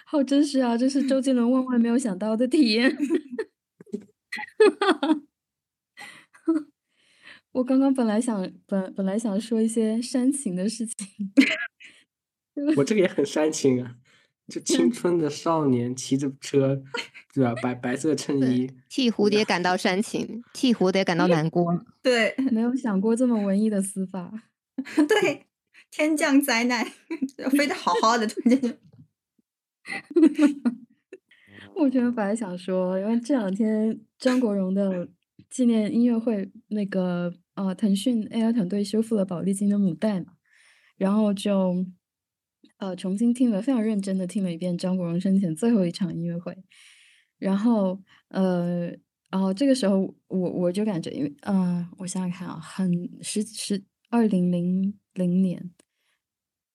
[0.07, 2.91] 好真实啊，这是周杰伦万万没有想到的体验。
[2.91, 2.97] 哈
[4.91, 5.21] 哈哈！
[7.53, 11.33] 我刚刚本来想本本来想说一些煽情的事情。
[12.77, 13.97] 我这个也很煽情啊，
[14.51, 16.83] 就青春的少年骑着车，
[17.33, 17.55] 对吧？
[17.63, 21.85] 白白色衬衣，替蝴蝶感到煽情，替蝴蝶感到难过。
[22.03, 24.33] 对， 没有想过这么文艺的死法。
[25.09, 25.47] 对，
[25.91, 26.85] 天降灾难，
[27.53, 28.79] 飞得好好的，突然间。
[31.77, 35.09] 我觉得本来想说，因为这两天张国荣的
[35.49, 40.33] 纪念音乐会，那个呃，腾讯 AI 团队修复了宝丽金的母带嘛，
[40.97, 41.87] 然后就。
[42.81, 46.57] 呃，重新听了，非常认真的听了一遍张国荣生前最后一场音乐会，
[47.39, 48.89] 然后呃
[49.31, 52.91] 然后这个时候我我就感觉，因为嗯、我想想看啊，很
[53.23, 55.71] 十十二零零零年，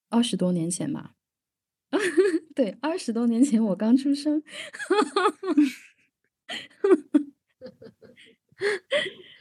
[0.09, 1.15] 二十多年前吧，
[2.55, 4.41] 对，二十多年前我刚出生，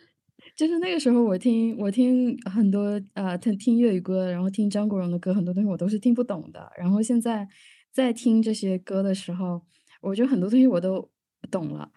[0.56, 6.70] 就是那个时候我听我听很多呃听听粤语歌，然后听张国荣的歌，很多东西我都是听不懂的。
[6.78, 7.48] 然后现在
[7.92, 9.62] 在听这些歌的时候，
[10.00, 11.10] 我觉得很多东西我都
[11.50, 11.90] 懂了。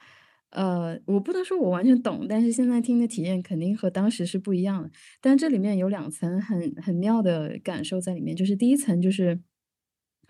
[0.52, 4.90] 呃，我不能说我完全懂，但是现在听的体验肯定和当时是不一样的。
[5.22, 9.40] 但这里面有两层很很妙的感受在里面，就是第一层就是，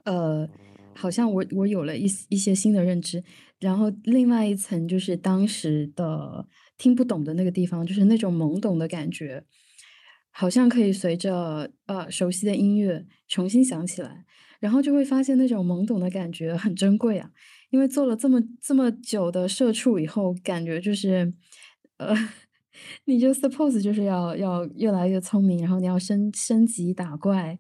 [0.06, 0.50] 呃，
[0.96, 3.24] 好像我我有了一一些新的认知，
[3.60, 9.44] 然后另外一层就是当时的听不懂的那个地方，就是那种懵懂的感觉，
[10.32, 14.26] 好像可以随着呃熟悉的音乐重新想起来，
[14.60, 17.32] 然后就会发现那种懵懂的感觉很珍贵啊。
[17.70, 21.34] 因为做了这么这么久的社畜以后，感觉就是，
[21.98, 22.16] 呃，
[23.04, 27.60] 你就 suppose 就是要要越来越聪明，然后你要升升级打怪，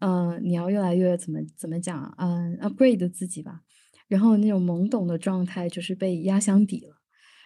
[0.00, 3.60] 嗯、你要越来越怎么怎么讲，嗯、upgrade 自己吧。
[4.08, 6.96] 然后那种懵懂的状态就是被压箱底了，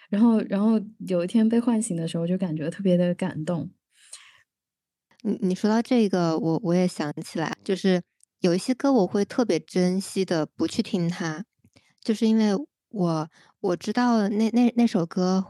[0.08, 3.70] 然后然后有一天被唤醒的时候，就感觉特别的感动。
[5.22, 8.00] 你你说到这个，我我也想起来，就是
[8.40, 11.44] 有一些歌我会特别珍惜的不去听它，
[12.02, 12.52] 就是因为
[12.88, 13.28] 我
[13.60, 15.44] 我知道那那那首歌，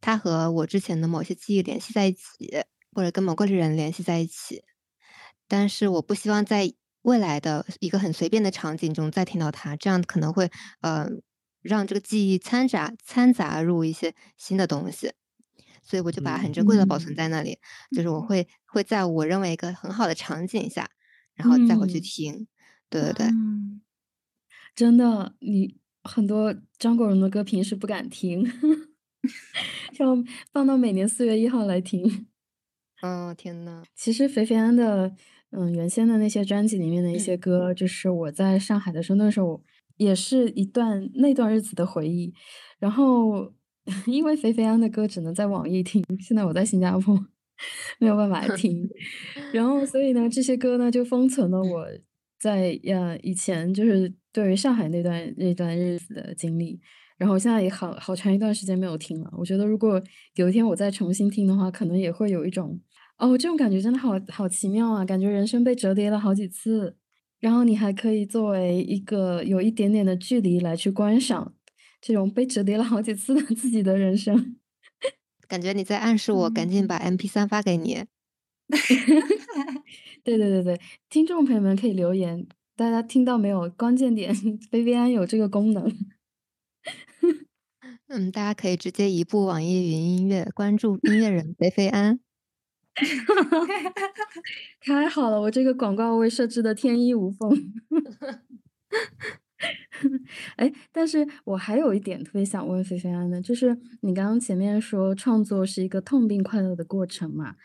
[0.00, 2.22] 它和我之前的某些记忆联系在一起，
[2.92, 4.62] 或者跟某个人联系在一起，
[5.48, 6.72] 但是我不希望在
[7.02, 10.50] 未来的一个很随便的场景中再听到它，这样可能会
[10.82, 11.08] 呃
[11.64, 15.12] 让这个记忆掺杂掺杂入一些新的东西。
[15.82, 17.58] 所以我就把它很珍贵的保存嗯在那里，
[17.94, 20.88] 就是我会会在我认为一个很好的场景下，
[21.34, 22.46] 然后再回去嗯听。
[22.88, 23.82] 对对对，嗯，
[24.74, 28.42] 真的，你很多张国荣的歌平时不敢听，
[29.98, 30.16] 要
[30.52, 32.26] 放到每年四月一号来听。
[33.02, 35.14] 嗯，天呐，其实肥肥安的，
[35.50, 39.62] 嗯，原先的那些专辑里面的一些歌，就是我在上海的时候，那时候
[39.96, 42.32] 也是一段那段日子的回忆。
[42.78, 43.52] 然后，
[44.06, 47.14] 因为肥肥安的歌只能在网易听，现在我在新加坡，
[47.98, 48.88] 没有办法听。
[49.52, 51.86] 然后，所以呢，这些歌呢就封存了我
[52.38, 56.80] 在呃以前就是对于上海那段那段日子的经历。
[57.16, 59.32] 然后现在也好好长一段时间没有听了。
[59.38, 60.02] 我觉得如果
[60.34, 62.78] 有一天我再重新听的话，可能也会有一种
[63.18, 65.04] 哦，这种感觉真的好好奇妙啊！
[65.04, 66.96] 感觉人生被折叠了好几次，
[67.44, 71.52] 然后你还可以作为一个有一点点的距离来去观赏
[72.00, 74.56] 这种被折叠了好几次的 自己的人生。
[75.46, 78.06] 感觉你在暗示我赶紧把 MP 三发给你。
[80.24, 80.80] 对对对对，
[81.10, 83.68] 听众朋友们可以留言，大家听到没有？
[83.68, 84.34] 关键点，
[84.72, 85.94] 薇薇安有这个功能。
[88.08, 92.20] 嗯，大家可以直接移步网易云音乐，关注音乐人薇薇安。
[94.80, 97.50] 太好了，我这个广告位设置的天衣无缝。
[100.56, 107.56] 哎，但是我还有一点特别想问菲菲安的，就是你刚刚前面说创作是一个痛并快乐的过程嘛？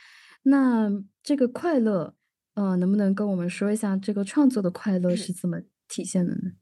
[0.43, 0.89] 那
[1.21, 2.15] 这个快乐，
[2.53, 6.53] 呃，能不能跟我们说一下这个创作的快乐是怎么体现的呢？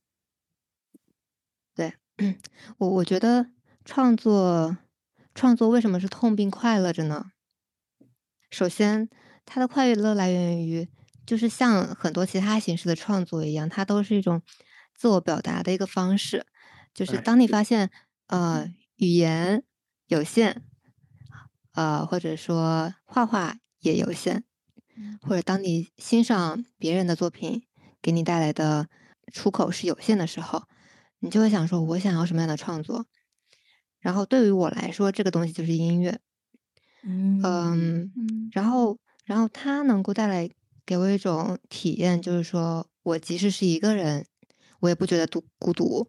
[1.75, 1.93] 对，
[2.79, 3.51] 我我觉得
[3.85, 4.77] 创作
[5.35, 7.31] 创作为什么是痛并快乐着呢？
[8.49, 9.09] 首先，
[9.45, 10.87] 它的快乐来源于，
[11.25, 14.41] 就是像很多其他形式的创作一样，它都是一种
[14.95, 16.45] 自我表达的一个方式。
[16.93, 17.91] 就是哎当你发现，
[18.27, 19.63] 呃，语言
[20.07, 20.63] 有限，
[21.73, 24.43] 呃，或者说画画也有限，
[25.21, 27.63] 或者当你欣赏别人的作品
[28.01, 28.87] 给你带来的
[29.31, 30.63] 出口是有限的时候，
[31.19, 33.05] 你就会想说，我想要什么样的创作？
[33.99, 36.19] 然后对于我来说，这个东西就是音乐。
[37.03, 38.11] 嗯
[38.51, 40.49] 然后，然后它能够带来
[40.85, 44.25] 给我一种体验，就是说我即使是一个人，
[44.79, 46.07] 我也不觉得独孤独。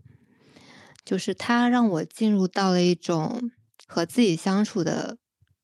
[1.04, 3.50] 就是它让我进入到了一种
[3.86, 5.16] 和自己相处的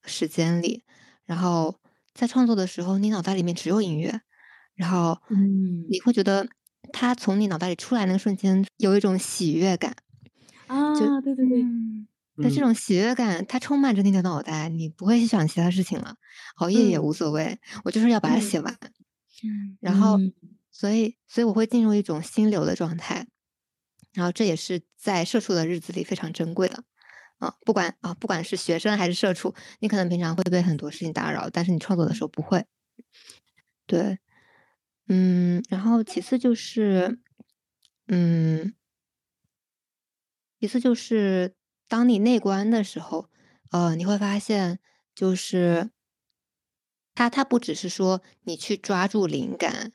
[0.04, 0.84] 时间里，
[1.26, 1.78] 然后
[2.14, 4.22] 在创作的时候，你脑袋里面只有音乐，
[4.74, 6.48] 然后嗯你会觉得
[6.92, 9.94] 它从你脑袋里出来那个瞬间有一种喜悦感。
[10.66, 11.62] 啊，对对对，
[12.42, 16.16] 但这种喜悦感，它充满着你的脑袋，你不会去想其他事情了，
[16.56, 18.78] 熬夜也嗯无所谓，我就是要把它嗯写完。
[19.44, 20.32] 嗯然后，嗯
[20.70, 23.26] 所以，所以我会进入一种心流的状态，
[24.12, 26.82] 然后这也是在社畜的日子里非常珍贵的。
[27.38, 32.64] 啊，不管啊，不管是学生还是社畜，你可能平常会被很多事情打扰，但是你创作的时候不会。
[33.86, 34.18] 对，
[35.08, 37.18] 嗯，然后其次就是，
[38.06, 38.74] 嗯，
[40.58, 41.54] 其次就是
[41.94, 43.30] 当你内观的时候，
[43.70, 44.80] 呃，你会发现，
[45.14, 45.90] 就是
[47.14, 49.92] 它它不只是说你去抓住灵感，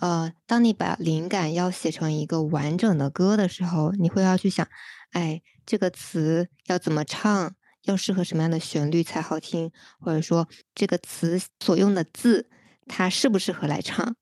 [0.00, 4.68] 呃，当你把灵感要写成一个完整的歌的时候，你会要去想，
[5.12, 12.50] 哎，这个词要怎么唱，要适合什么样的旋律才好听，或者说这个词所用的字，
[12.86, 14.14] 它适不适合来唱，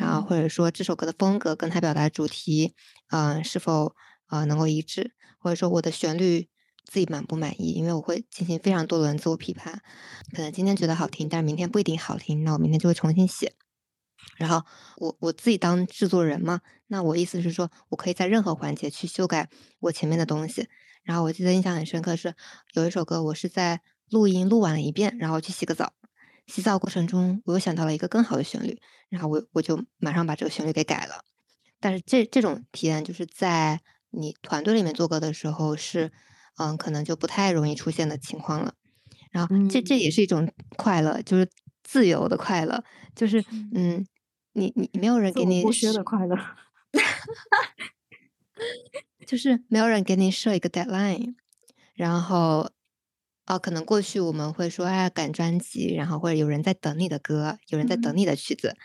[0.00, 2.74] 然后或者说这首歌的风格跟它表达主题，
[3.10, 3.94] 嗯、是否
[4.30, 6.48] 呃能够一致，或者说我的旋律
[6.84, 9.82] 自己满不满意，因为我会进行非常多轮自我批判，
[10.34, 13.52] 可能今天觉得好听，但是明天不一定好听，那我明天就会重新写。
[14.36, 14.64] 然后
[14.96, 19.48] 我我自己当制作人嘛，那我意思是说，我可以在任何环节去修改
[19.80, 20.68] 我前面的东西。
[21.02, 22.34] 然后我记得印象很深刻是
[22.74, 25.94] 有一首歌，我是在录音录完了一遍，然后去洗个澡，
[26.46, 31.24] 洗澡过程中我又想到了一个更好的旋律，然后我我就马上把这个旋律给改了。
[31.80, 36.12] 但是这这种体验就是在你团队里面做歌的时候是，
[36.58, 38.74] 嗯，可能就不太容易出现的情况了。
[39.30, 41.48] 然后这这也是一种快乐，就是
[41.84, 42.82] 自由的快乐，
[43.14, 43.44] 就是
[43.74, 44.04] 嗯，
[44.52, 46.36] 你你没有人给你剥削的快乐。
[49.26, 51.34] 就是没有人给你设一个 deadline，
[51.94, 52.68] 然后，
[53.46, 58.16] 哦，可能过去我们会说，哎，赶专辑，然后或者有人在等你的歌，有人在等嗯。
[58.16, 58.76] 你的曲子，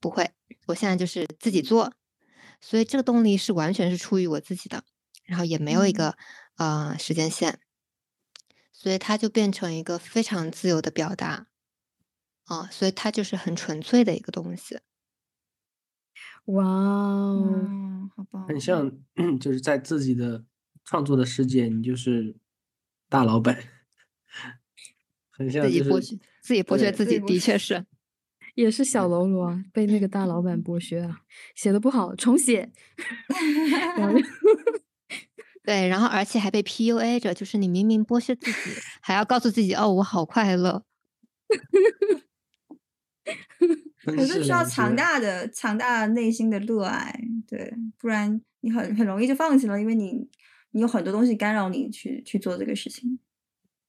[0.00, 0.30] 不会，
[0.66, 1.92] 我现在就是自己做，
[2.60, 4.84] 所以这个动力是完全是出于我自己的，
[5.24, 5.94] 然后也没有一嗯。
[5.94, 6.16] 个
[6.56, 7.60] 呃时间线，
[8.72, 11.46] 所以它就变成一个非常自由的表达，
[12.44, 14.78] 啊、所以它就是很纯粹的一个东西。
[16.46, 18.90] 哇哦，嗯，好棒，很像，
[19.40, 20.44] 就是在自己的
[20.84, 22.36] 创作的世界，你就是
[23.08, 23.56] 大老板，
[25.30, 27.86] 很像自己就是剥削，自己剥削自己，的确是。
[28.54, 31.20] 也是小喽啰啊，被那个大老板剥削啊，
[31.54, 32.70] 写的不好重写。
[35.64, 38.58] 对，然后而且还被 PUA 着，就是你明明剥削自己，
[39.00, 40.84] 还要告诉自己哦，我好快乐。
[44.04, 44.62] 分可是需要。
[44.62, 50.28] 强大的、强大内心的热爱，对，不然你很很容易就放弃了，因为你
[50.72, 53.18] 你有很多东西干扰你去去做这个事情。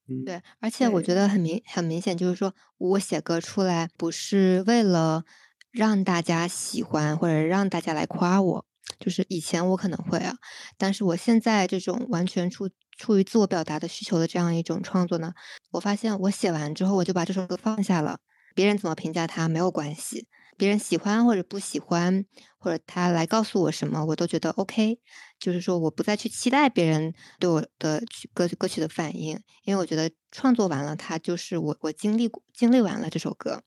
[0.08, 5.24] 嗯，对，而且我觉得很明很明显，就是说我写歌出来不是为了
[5.72, 8.66] 让大家喜欢或者让大家来夸我，
[9.00, 10.36] 就是以前我可能会啊，
[10.78, 15.34] 但是我现在这种完全出出于自我表达的需求的这样一种创作呢，
[15.72, 18.20] 我发现我写完之后我就把这首歌放下了，
[18.56, 22.26] 别人怎么评价它没有关系，别人喜欢或者不喜欢，
[22.58, 25.00] 或者他来告诉我什么，我都觉得 OK。
[25.38, 33.62] 就是说，我不再去期待别人对我的曲歌歌曲的反应，因为我觉得创作完了，它就是我我经历过经历完了这首歌，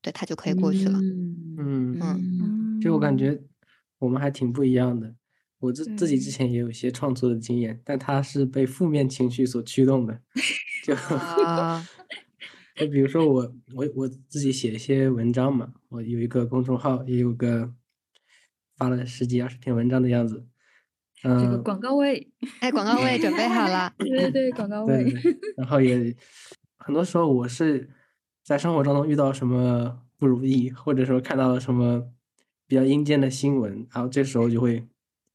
[0.00, 0.98] 对它就可以过去了。
[0.98, 3.42] 嗯嗯，嗯嗯就我感觉
[3.98, 5.12] 我们还挺不一样的。
[5.58, 10.20] 我自自己之前也有一些创作的经验，但它是被负面情绪所驱动的。
[10.86, 11.84] 就啊，
[12.78, 17.74] 就比如说我我我自己写一些文章嘛，我有一个公众号，也有个
[18.76, 20.46] 发了十几二十篇文章的样子。
[21.20, 23.92] 这个嗯，广告位，哎，广告位准备好了。
[23.98, 25.12] 对对对，广告位。
[25.56, 26.14] 然后也
[26.76, 27.90] 很多时候我是
[28.44, 32.12] 在生活当中遇到什么不如意，或者说看到了什么
[32.68, 34.86] 比较阴间的新闻，然后这时候就会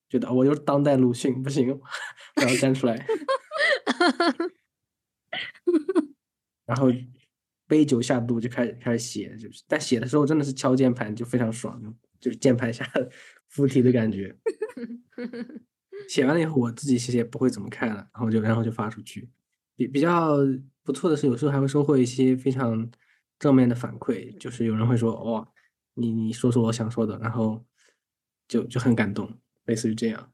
[0.07, 1.77] 觉得哦我又是当代鲁迅，不行，
[2.37, 3.05] 我要站出来。
[6.65, 6.89] 然后
[7.73, 11.81] 杯酒下肚就开始开始写，就是但写的时候真的是敲键盘就非常爽，
[12.19, 12.87] 就是键盘下
[13.47, 14.35] 附体的感觉。
[16.07, 19.27] 写完了以后，我自己其实也不会怎么看了，然后就然后就发出去。
[19.75, 20.37] 比比较
[20.83, 22.87] 不错的是，有时候还会收获一些非常
[23.39, 25.47] 正面的反馈，就是有人会说哇，
[25.95, 27.65] 你你说说我想说的，然后
[28.47, 29.27] 就就很感动，
[29.65, 30.31] 类似于这样。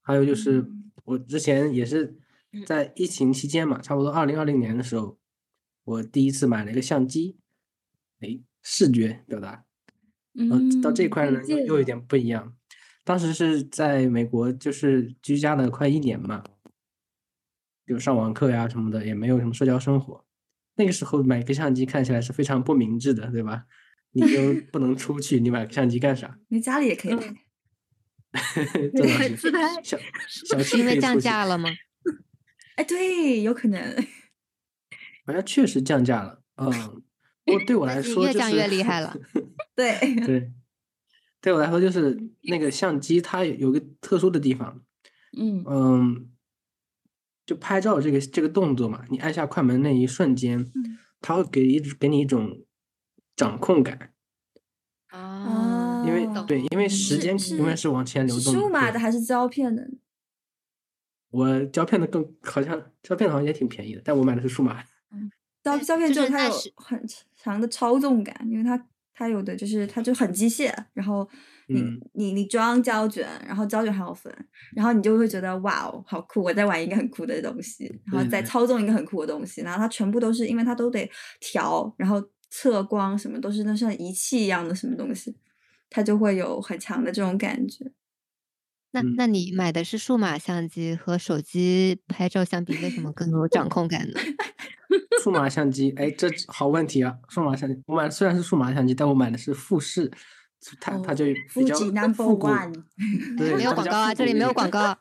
[0.00, 2.18] 还有就是嗯我之前也是
[2.52, 5.16] 嗯在疫情期间嘛，差不多二零二零年的时候，
[5.84, 7.38] 我第一次买了一个相机，
[8.20, 9.64] 哎，视觉表达，
[10.34, 12.56] 嗯，到这块呢又又有点不一样。
[13.04, 16.44] 当时是在美国，就是居家了快一年嘛，
[17.86, 20.24] 有上网课呀什么的，也没有什么社交生活。
[20.76, 23.64] 那个时候买个相机看起来是非常不明智的，对吧？
[24.12, 26.38] 你又 不能出去，你买个相机干啥？
[26.48, 27.18] 你家里也可以嗯
[28.30, 28.64] 拍，
[28.94, 31.68] 这倒是 自拍小小区因为降价了吗？
[32.76, 34.06] 哎，对，有可能。
[35.24, 36.42] 好像确实降价了。
[36.56, 36.70] 嗯，
[37.44, 39.16] 不过对我来说就是越降越厉害了。
[39.74, 40.52] 对，对，
[41.40, 44.82] 对我来说就是那个相机它有有个特殊的地方，
[45.36, 46.30] 嗯嗯，
[47.46, 52.64] 就拍照这个这个动作嘛，你按下快门那一瞬间，嗯它会给一给你一种
[53.36, 54.12] 掌控感，
[55.08, 59.88] 啊，因为哦对，因为时间永远是往前流动的数码的还是胶片的？
[61.30, 64.84] 我胶片的更好像胶片好像也挺便宜的，但我买的是数码。
[65.62, 67.02] 胶胶片就之后它有很
[67.36, 71.28] 强的操纵感，因为它它有的就是它就很机械，然后
[71.68, 74.34] 你、嗯你你装胶卷，然后胶卷还有粉，
[74.74, 81.08] 然后你就会觉得哇哦好酷，我在玩一个很酷的东西，然后再操纵一个很酷的东西，然后它全部都是因为它都得
[81.40, 85.36] 调，然后测光什么都是那像仪器一样的什么东西，
[85.88, 87.84] 它就会有很强的这种感觉。
[87.84, 87.94] 嗯
[88.94, 94.20] 那那你买的是数码相机和手机拍照相比，为什么更有掌控感呢？
[95.22, 97.14] 数码相机，哎，这好问题啊！
[97.28, 100.10] 数码相机，我买虽然是数码相机，但我买的是富士，
[100.80, 101.24] 它它就
[101.54, 101.76] 比较
[102.14, 102.48] 复古
[103.38, 104.96] 没有广告啊，这里没有广告。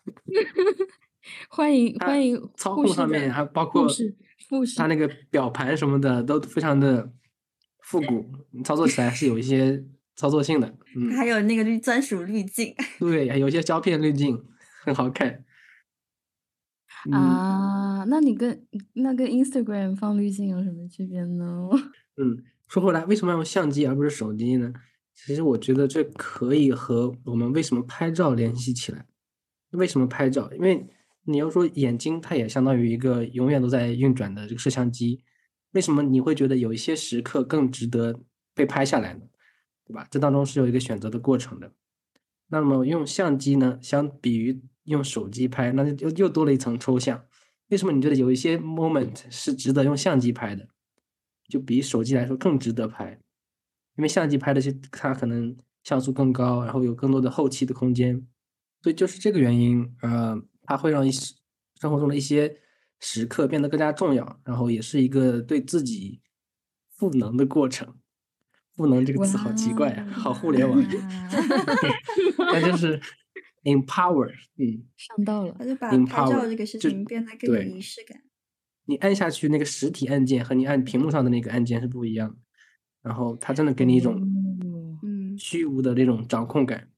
[1.50, 4.16] 欢迎欢迎操控上面还包富括士
[4.50, 7.12] 富士它那个表盘什么的都非常的
[7.84, 9.84] 复古，你操作起来是有一些
[10.16, 10.76] 操作性的。
[10.96, 14.44] 嗯，还有那个滤专属滤镜，对，还有一些胶片滤镜
[14.84, 15.44] 很好看。
[17.10, 21.70] 嗯，啊，那你跟那跟 Instagram 放滤镜有什么区别呢？
[22.18, 24.74] 嗯，说回来，为什么要用相机而不是手机呢？
[25.14, 29.06] 其实我觉得这可以和我们为什么拍照联系起来。
[29.72, 30.52] 为什么拍照？
[30.54, 30.88] 因为
[31.26, 35.24] 你要说眼睛，它也相当于一个永远都在运转的这个摄像机。
[35.72, 38.20] 为什么你会觉得有一些时刻更值得
[38.54, 39.22] 被拍下来呢？
[39.86, 40.08] 对吧？
[40.10, 41.72] 这当中是有一个选择的过程的。
[42.48, 47.24] 那么用相机呢，相比于用手机拍，那就又又多了一层抽象。
[47.70, 50.68] 为什么你觉得有一些 moment 是值得用相机拍的，
[51.48, 53.20] 就比手机来说更值得拍？
[53.98, 58.26] 因为相机拍的是它可能像素更高，然后有更多的后期的空间，
[58.82, 61.36] 所以就是这个原因，呃，它会让一些
[61.80, 62.58] 生活中的一些
[63.00, 66.22] 时刻变得更加重要，然后也是一个对自己
[66.98, 67.96] 赋能的过程。
[68.74, 70.82] 赋能这个词好奇怪啊，好互联网，
[72.40, 73.00] 那就是
[73.64, 78.22] empower，嗯，上道了他，就把拍 empower，照这个事情变得更有仪式感。
[78.86, 82.36] 你按下去那个实体按键和你按屏幕上的那个按键是不一样的，
[83.04, 84.20] 然后它真的给你一种
[85.38, 86.90] 虚无的那种掌控感。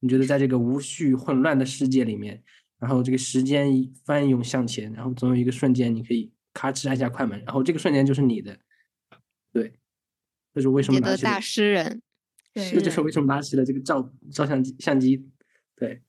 [0.00, 2.42] 你觉得在这个无序混乱的世界里面，
[2.78, 8.58] 然后这个时间一翻涌向前，然后总有一个瞬间你可以咔哧按下快门，然后这个瞬间就是你的。
[9.52, 9.74] 对，
[10.54, 12.02] 这是为什么觉得大拿起了，诗人，
[12.54, 15.28] 对这就是为什么拿起了这个照照相机相机。
[15.78, 16.02] 对，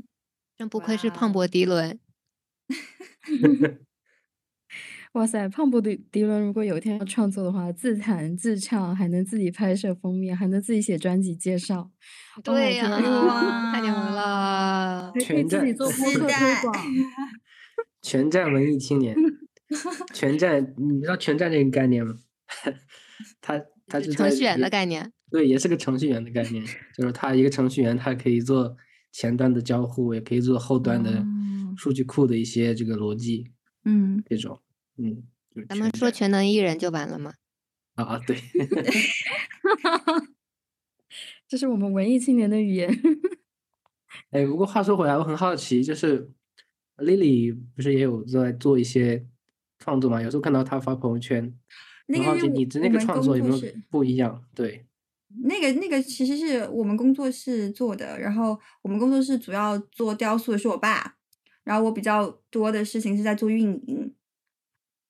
[0.58, 1.98] 真不愧是胖博迪伦。
[5.12, 11.90] 哇塞，胖博迪迪伦如果有一天要创作的话，自弹自唱，还能自己拍摄封面，还能自己写专辑介绍。
[12.36, 15.12] Oh 对呀、太牛了！
[15.12, 16.74] 还可以全站自己做播客推期待广。
[18.00, 19.14] 全站文艺青年，
[20.14, 22.16] 全站，你知道全站这个概念吗？
[23.42, 26.64] 他他是程序员的概念，对，也是个程序员的概念，
[26.96, 28.74] 就是他一个程序员，他可以做
[29.12, 33.52] 前端的交互，也可以做后端的哦数据库的一些这个逻辑
[33.84, 34.60] 嗯，这种，
[34.96, 35.22] 嗯，
[35.54, 37.32] 就是咱们说全能艺人就完了吗？
[37.94, 38.36] 啊啊，对
[41.46, 42.90] 这是我们文艺青年的语言。
[44.30, 46.30] 哎，不过话说回来，我很好奇，就是
[46.96, 49.26] Lily 不是也有在做一些
[49.78, 50.22] 创作嘛？
[50.22, 51.54] 有时候看到她发朋友圈，
[52.06, 53.60] 那很好奇你的那个创作有没有
[53.90, 54.42] 不一样？
[54.54, 54.86] 对，
[55.44, 61.16] 那个那个其实是我们工作室做的，然后我们工作室主要做雕塑的是我爸，
[61.64, 64.14] 然后我比较多的事情是在做运营，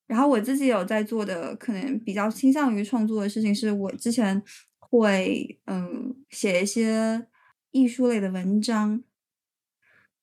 [0.07, 4.43] 然后我自己有在做的，可能比较倾向于创作的事情是我之前
[4.79, 7.27] 会嗯写一些
[7.71, 9.03] 艺术类的文章，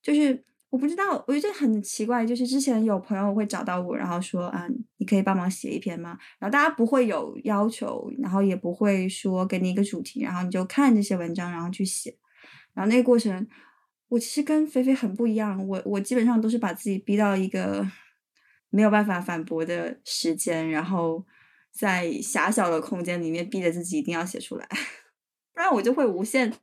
[0.01, 4.67] 就是我不知道，我觉得很奇怪，就是之前有朋友会找到我，然后说啊，
[4.97, 6.17] 你可以帮忙写一篇吗？
[6.37, 12.15] 然后大家不会有要求，然后也不会说给你一个主题，然后你就看这些文章，然后去写。
[12.73, 13.47] 然后那个过程，
[14.09, 17.85] 我其实跟菲菲很不一样，我我基本上都是把自己逼到一个
[18.69, 21.25] 没有办法反驳的时间，然后
[21.71, 24.67] 在狭小的空间里面逼着自己一定要写出来，
[25.51, 26.53] 不然我就会无限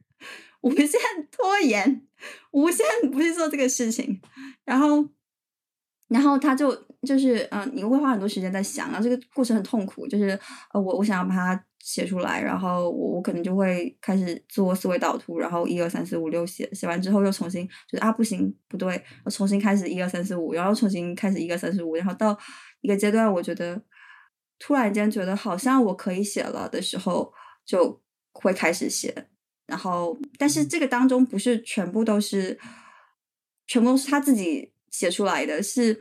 [0.60, 1.00] 无限
[1.30, 2.05] 拖延，
[2.52, 4.20] 无限不去做这个事情，
[4.64, 5.08] 然后。
[6.08, 10.38] 然后他就就是嗯、你会花很多时间在想，然后这个过程很痛苦，就是
[10.72, 22.38] 呃我我想要把它写出来，然后我我可能就会开始做思维导图，然后一二三四五六写，写完之后又重新就是啊不行不对，我重新开始一二三四五，然后重新开始一二三四五，然后到
[22.82, 23.82] 一个阶段，我觉得
[24.60, 27.32] 突然间觉得好像我可以写了的时候，
[27.64, 28.00] 就
[28.30, 29.26] 会开始写，
[29.66, 32.58] 然后但是这个当中不是全部都是
[33.66, 35.98] 全部都是他自己写出来的，是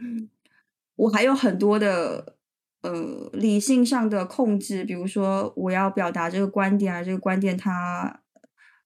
[0.95, 2.37] 我还有很多的
[2.81, 8.21] 呃理性上的控制，比如说我要表达这个观点，啊这个观点它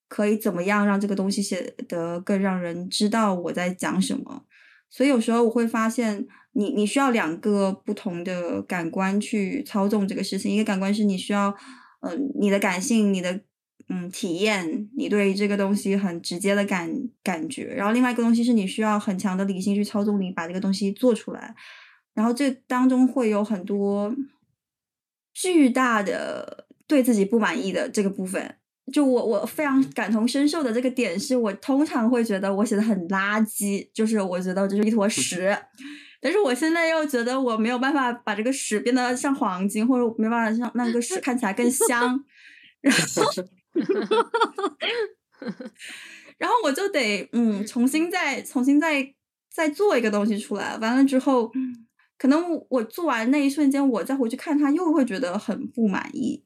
[0.08, 4.46] 可以怎么样让这个东西写得更让人知道我在讲什么，
[4.90, 10.52] 所以有时候我会发现你，你需要两个不同的感官去操纵这个事情。
[10.52, 11.56] 一个感官是你需要，
[12.02, 13.42] 嗯、你的感性，你的
[13.90, 16.90] 嗯体验，你对这个东西很直接的感
[17.24, 17.66] 感觉。
[17.76, 21.54] 然后另外一个东西是你需要很强的理性去操纵你把这个东西做出来。
[22.14, 24.16] 然后这当中会有很多
[25.34, 28.56] 巨大的对自己不满意的这个部分。
[28.92, 35.56] 就我我非常感同身受的这个点是，我通常会觉得我写的很垃圾，就是我觉得这是一坨屎。
[36.20, 42.24] 但是我现在又觉得我没有办法把这个屎变得像黄金，或者没办法让那个屎看起来更香，
[42.82, 43.24] 然后，
[46.38, 49.14] 然后我就得嗯重新再重新再
[49.52, 50.78] 再做一个东西出来。
[50.78, 51.52] 完了之后，
[52.18, 56.44] 可能我做完那一瞬间，我再回去看它，又会觉得很不满意。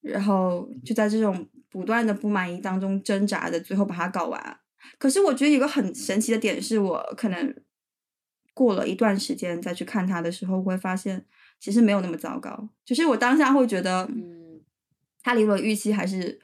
[0.00, 4.60] 然后就在这种不断的不满意当中挣扎的，最后把它搞完。
[4.96, 7.54] 可是我觉得有个很神奇的点是，我可能
[8.54, 11.26] 过了一段时间再去看它的时候，会发现
[11.58, 12.68] 其实没有那么糟糕。
[12.84, 14.37] 就是我当下会觉得，嗯，
[15.22, 16.40] 它离我的预期还是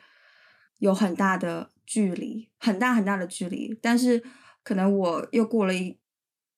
[0.79, 3.79] 有很大的距离，很大很大的距离。
[3.81, 4.22] 但是
[4.62, 5.99] 可能我又过了一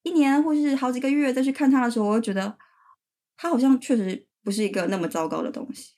[0.02, 2.56] 一年或是好几个月再去看它的时候，我又觉得
[3.36, 5.94] 它好像确实不是一个那么糟糕的东西。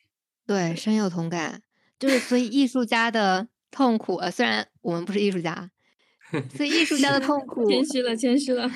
[0.47, 1.63] 对，深有同感。
[1.99, 5.69] 就是所以艺术家的痛苦，呃，虽然我们不是艺术家，
[6.55, 8.71] 所以艺术家的痛苦谦虚了，谦虚了。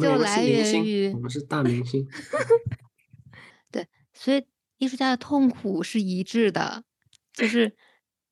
[0.00, 2.08] 就来源于我们是大明星。
[3.70, 4.42] 对所以
[4.78, 6.84] 艺术家的痛苦是一致的，
[7.32, 7.76] 就是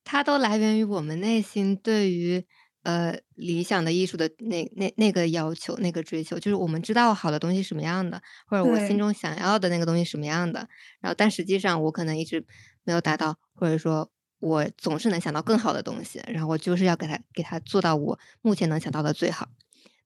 [0.05, 2.45] 它都来源于我们内心对于
[2.83, 10.69] 呃理想的艺术的那那那个要求、那个追求，就是我们知道好的东西什么样的，或者我心中想要的那个东西什么样的，
[11.01, 12.45] 然后但实际上我可能一直
[12.85, 19.49] 没有达到，或者说我总是能想到更好的东西，然后我就是要给他给他做到我目前能想到的最好。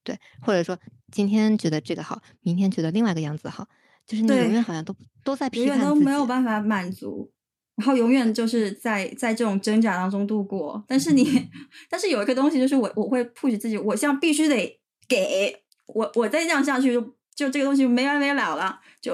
[0.05, 0.78] 对，或者说
[1.11, 3.68] 今天觉得这个好，明天觉得另外一个样子好，
[4.07, 4.94] 就是你永远好像都
[5.24, 7.30] 都在永批判自远都没有办法满足，
[7.74, 10.84] 然后永远就是在在这种挣扎当中度过。
[10.86, 11.48] 但是你，
[11.90, 17.00] 但是有一个东西就是我我会 push 自己，我现在必须得给我，我再这样下去就
[17.34, 19.12] 就这个东西没完没了了，就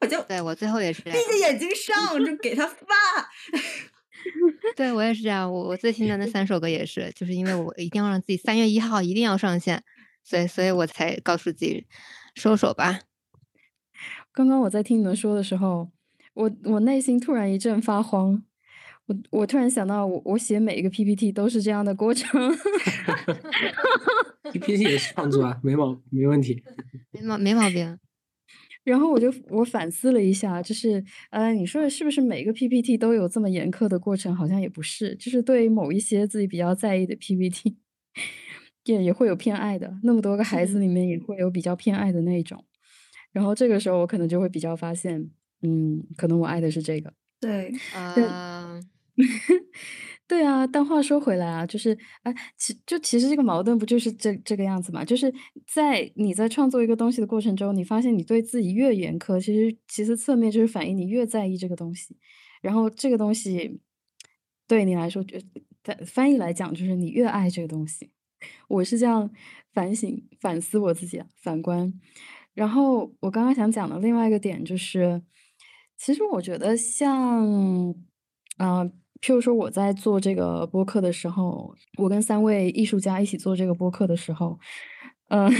[0.00, 2.84] 我就对我最后也是这闭，着眼睛上，就给他发。
[4.74, 5.52] 对我也是这样。
[5.52, 9.84] 我我最新的那三首歌也是，就是因为我一定要让自己三月一号一定要上线，
[10.22, 11.86] 所以所以我才告诉自己
[12.34, 13.00] 收手吧。
[14.34, 15.88] 刚刚我在听你们说的时候，
[16.34, 18.42] 我我内心突然一阵发慌。
[19.06, 22.52] 我我突然想到我，我写每一个 PPT 都是这样的过程。
[24.50, 26.62] PPT 也是创作啊，没毛没问题。
[27.12, 27.96] 没毛没毛病。
[28.82, 34.34] 然后我就我反思了一下，就是呃，你说的是不是每个 PPT 都有这么严苛的过程？
[34.34, 37.76] 好像也不是，就是对某一些自己比较在意的 PPT，
[38.84, 39.98] 也也会有偏爱的。
[40.02, 42.64] 那么多个孩子里面也会有比较偏爱的那一种。
[43.34, 45.28] 然后这个时候我可能就会比较发现，
[45.62, 47.12] 嗯，可能我爱的是这个。
[47.40, 48.80] 对， 啊，
[50.26, 55.04] 对啊，但话说回来啊，就是哎，其就其实这个矛盾不就是这这个样子嘛？
[55.04, 55.32] 就是
[55.66, 62.16] 在你在创作一个东西的过程中，你发现你对自己越严苛，其实其实侧面就是反映你越在意这个东西，
[62.62, 63.80] 然后这个东西
[64.68, 65.38] 对你来说，就
[65.82, 68.10] 在翻译来讲，就是你越爱这个东西。
[68.68, 69.30] 我是这样
[69.72, 71.92] 反省反思我自己啊，反观。
[72.54, 75.20] 然后我刚刚想讲的另外一个点就是，
[75.96, 77.44] 其实我觉得像，
[78.58, 78.90] 呃，
[79.20, 84.58] 譬如说我在做这个播客的时候，我跟三位艺术家一起做这个播客的时候，
[85.28, 85.50] 嗯、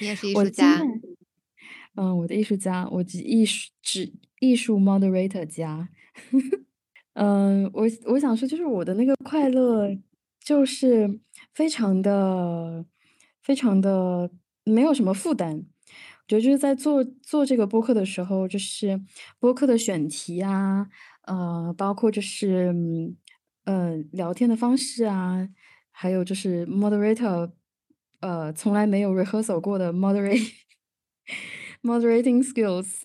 [0.00, 0.82] 你也是 艺我术家，
[1.96, 5.88] 嗯，我的艺术家，我指艺术指艺术 moderator 家。
[7.14, 9.90] 嗯，我我想说，就是我的那个快乐，
[10.44, 11.20] 就是
[11.54, 12.84] 非常的、
[13.42, 14.30] 非常的
[14.64, 15.56] 没有什么负担。
[15.56, 19.00] 我觉得就是在做做这个播客的时候，就是
[19.40, 20.86] 播客的选题啊，
[21.26, 22.72] 呃，包括就是
[23.64, 25.48] 嗯聊天的方式啊，
[25.90, 27.50] 还有就是 moderator，
[28.20, 30.52] 呃，从来没有 rehearsal 过的 moderate
[31.82, 33.02] moderating skills，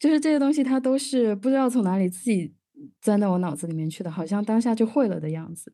[0.00, 2.54] 就是这些东西它都是不知道从哪里自己
[3.00, 5.72] 钻到我脑子里面去的，好像当下就会了的样子。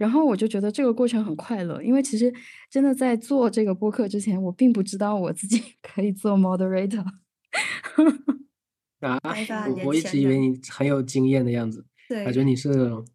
[0.00, 2.32] 然后我就觉得这个过程很快乐，因为其实
[2.70, 7.04] 真的在做这个播客之前，我并不知道我自己 可以做 moderator。
[9.00, 9.20] 啊
[9.68, 13.06] 我我一直以为你很有经验的样子，对，感觉你是那种，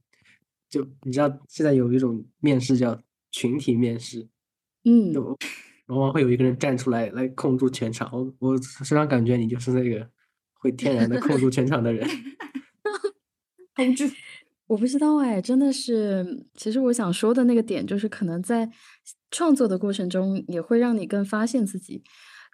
[0.70, 4.28] 就你知道现在有一种面试叫群体面试，
[4.84, 5.36] 嗯，就
[5.88, 8.12] 往往会有一个人站出来来控住全场。
[8.14, 10.08] 我我时常感觉你就是那个
[10.54, 12.08] 会天然的控住全场的人。
[13.76, 14.06] hold 住。
[14.68, 18.70] 我不知道哎，真的是，其实我想说的那个点就是，可能在
[19.30, 22.02] 创作的过程中，也会让你更发现自己。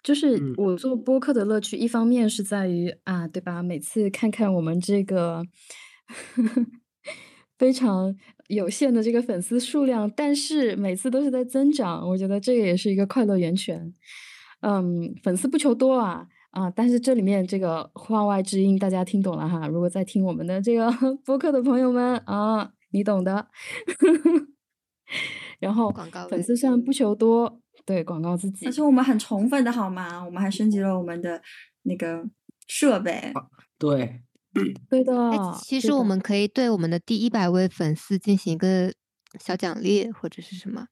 [0.02, 3.62] 就是嗯我做播客的乐趣，一方面是在于啊，对吧？
[3.62, 5.42] 每次看看我们这个
[7.56, 8.14] 非常
[8.48, 13.94] 有限的这个粉丝数量，但是每次都是在增长，我觉得这个也是一个快乐源泉。
[14.60, 19.66] 嗯，粉丝不求多啊，啊，但是这里面这个话外之音大家听懂了哈。
[19.66, 20.90] 如果在听我们的这个
[21.24, 23.48] 播客的朋友们啊，你懂的。
[25.58, 30.24] 然后广告粉丝虽然不求多，对，广告自己而，且我们很宠粉的好吗？
[30.24, 31.40] 我们还升级了我们的
[31.82, 32.24] 那个
[32.66, 33.32] 设备。
[33.78, 34.20] 对，
[34.90, 35.38] 对的哎，。
[35.62, 38.92] 其实我们可以对我们的第一百位粉丝进行一个
[39.40, 40.86] 小奖励，或者是什么？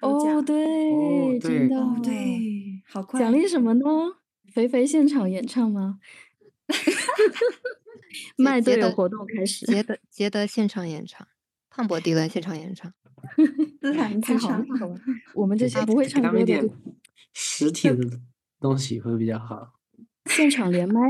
[0.00, 3.20] 哦，对，真的哦，对，好快。
[3.20, 3.84] 奖励什么呢？
[4.54, 5.98] 肥肥现场演唱吗？
[8.36, 11.26] 麦队友活动开始，杰德杰德现场演唱，
[11.68, 12.94] 胖博迪伦现场演唱。
[13.82, 15.00] 斯坦太好了太好了，
[15.34, 16.70] 我们这给些不会唱歌的
[17.32, 17.96] 实体的
[18.60, 19.72] 东西会比较好。
[20.30, 21.00] 现场连麦。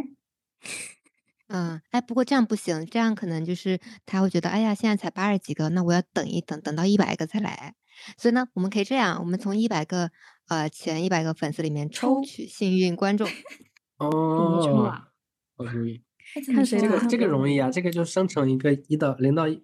[1.49, 7.75] 嗯，哎，不过这样不行，这样可能就是他会觉得，哎呀，现在才八十几个，那我要等一等，等到一百个再来。
[8.17, 10.11] 所以呢，我们可以这样，我们从一百个
[10.49, 13.27] 呃前一百个粉丝里面抽抽取幸运观众。
[13.99, 15.09] 哦啊，
[15.57, 16.03] 好主意。
[16.35, 19.63] 哎怎么说啊看谁这个这个容易啊，这个就生成一个一到零到一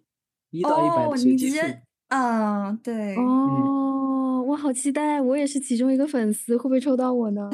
[0.50, 1.56] 一到一百随机数。
[1.56, 7.50] 你直接，嗯，对，哦，我好期待，我也是其中一个粉丝，会不会抽到我呢？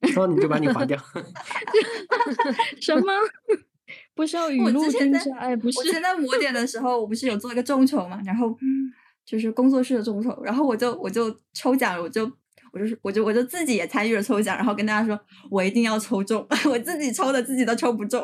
[0.12, 0.96] 说你就把你划掉。
[2.80, 3.12] 什么？
[4.14, 5.22] 不是要雨我露均沾？
[5.38, 8.56] 哎，不是我，现在模点的时候，我不是有做一个众筹嘛，然后
[9.24, 12.30] 就是工作室的众筹，然后我就我就抽奖，我就
[12.72, 15.18] 我就是我就我就自己也参与了抽奖，然后跟大家说
[15.50, 18.22] 我一定要抽中， 我自己抽的自己都抽不中，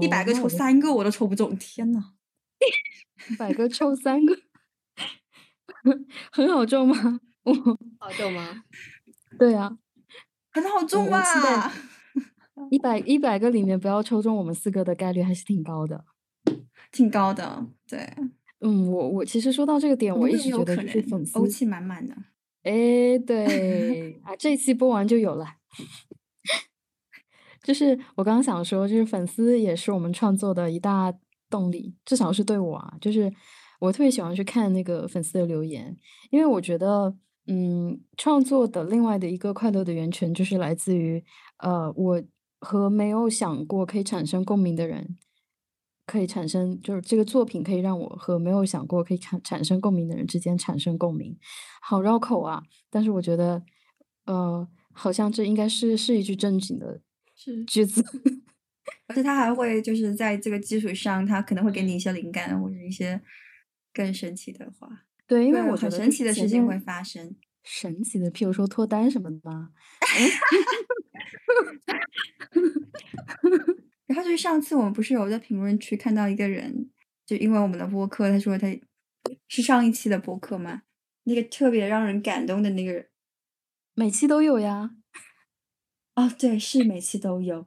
[0.00, 2.12] 一百个抽哦三个我都抽不中，天呐！
[3.30, 4.36] 一百个抽三个，
[6.32, 7.20] 很好中吗？
[7.44, 7.52] 我
[7.98, 8.64] 好中吗？
[9.38, 9.76] 对啊，
[10.52, 11.72] 很好中我期待吧？
[12.70, 16.04] 一百一百个里面不要抽中我们四个的概率还是挺高的。
[16.90, 18.10] 挺高的，对，
[18.60, 22.16] 嗯，我我其实说到这个点，我一直觉得是粉丝欧气满满的。
[22.66, 25.46] 哎， 对啊，这期播完就有了。
[27.62, 31.12] 就是我刚刚想说，就是粉丝也是我们创作的一大
[31.48, 33.32] 动力，至少是对我啊，就是
[33.78, 35.96] 我特别喜欢去看那个粉丝的留言，
[36.30, 41.24] 因为我觉得，嗯，创作的另外的一个快乐的源泉就是来自于，
[41.58, 42.22] 呃，我
[42.60, 45.16] 和没有想过可以产生共鸣的人。
[46.06, 51.36] 可以产生，就是这个作品可以让我和没有想过可以产产生共鸣的人之间产生共鸣，
[51.82, 52.62] 好绕口啊！
[52.88, 53.62] 但是我觉得，
[54.26, 57.00] 呃，好像这应该是是一句正经的
[57.66, 58.04] 句子。
[59.08, 63.20] 而且他还会就是在这个基础上，他可能会给你一些灵感或者一些
[63.92, 64.88] 更神奇的话。
[65.26, 67.34] 对，因为我觉得很神奇的事情会发发生。
[67.64, 69.70] 神奇的，譬如说脱单什么的吗？
[74.16, 76.88] 然后就是上次我们不是有在评论区看到一个人，
[77.26, 78.66] 就因为我们的播客，他说他
[79.46, 80.80] 是上一期的播客嘛，
[81.24, 83.08] 那个特别让人感动的那个人。
[83.94, 84.92] 每期都有呀。
[86.14, 87.66] 哦，对，是每期都有。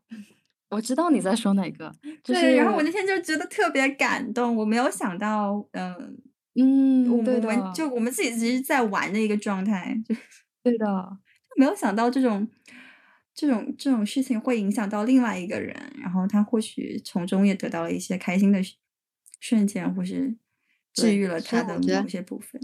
[0.72, 6.18] 我知道你在说哪个，就对，然后我那天就觉得特别感动，我没有想到，嗯、
[6.56, 10.16] 嗯，我们，我们就我们自己其实在玩的一个状态，就
[10.64, 11.18] 对的，
[11.58, 12.48] 没有想到这种
[13.34, 18.78] 这种这种事情会影响到另外一个人，然后他或许从中也得到了一些开心的瞬
[19.40, 20.36] 瞬间，或是
[20.94, 22.62] 治愈了他的某些部分。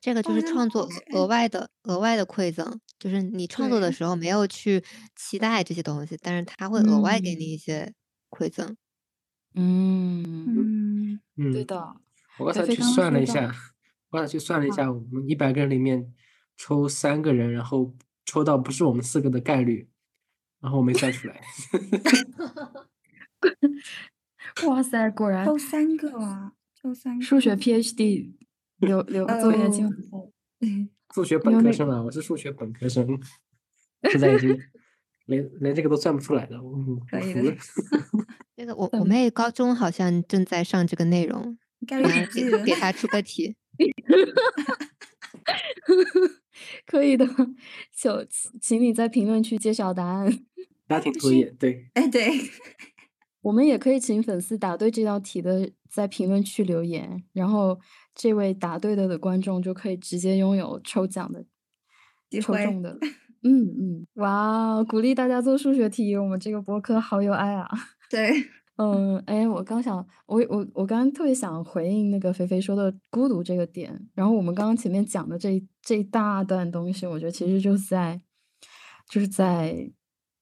[0.00, 0.82] 这个就是创作
[1.12, 4.84] 额额外的额外的馈赠，就是你创作的时候没有去
[5.16, 7.56] 期待这些东西，但是他会额外给嗯你一。
[7.56, 7.94] 些
[8.30, 8.76] 馈赠。
[9.54, 11.64] 嗯，嗯，嗯，对。
[11.64, 11.94] 的，
[12.36, 13.46] 我刚才去算了一下，
[14.10, 16.12] 我刚才去算了一啊下，我们一百个人里面
[16.56, 17.94] 抽三个人，然后
[18.24, 19.88] 抽到不是我们四个的概率，
[20.60, 21.40] 然后我没算出来。
[24.66, 27.24] 哇塞，果然抽三个啊，抽三个。
[27.24, 28.32] 数学 PhD
[28.78, 29.98] 留留做一下金哦环
[30.60, 30.88] 赛。
[31.14, 33.06] 数学本科生啊，我是数学本科生，
[34.10, 34.58] 现在已经
[35.26, 37.82] 连连这个都算不出来了，嗯，可以的我服
[38.18, 38.24] 了。
[38.56, 41.58] 这个我嗯我妹高中好像正在上这个内容，
[42.64, 43.56] 给她出个题。
[46.86, 47.26] 可以的，
[47.94, 48.24] 就
[48.60, 50.30] 请你在评论区揭晓答案。
[50.88, 52.30] 家庭作业，对，哎，对，
[53.42, 57.80] 我们也可以请粉丝答对这道题的，在评论区留言，然后
[58.14, 61.44] 这位答对的的观众就可以直接拥有抽奖的
[62.30, 62.98] 机会抽中的。
[63.46, 67.68] 嗯嗯，哇哦，鼓励大家做数学题，我们这个博客好有爱啊！
[68.08, 68.30] 对，
[68.76, 78.20] 嗯，哎，我刚想，我我我刚刚特别想回应那个菲菲说的孤独这个点，然后我们刚刚前面讲的这这一大段东西，我觉得其实就是在
[79.08, 79.88] 就是在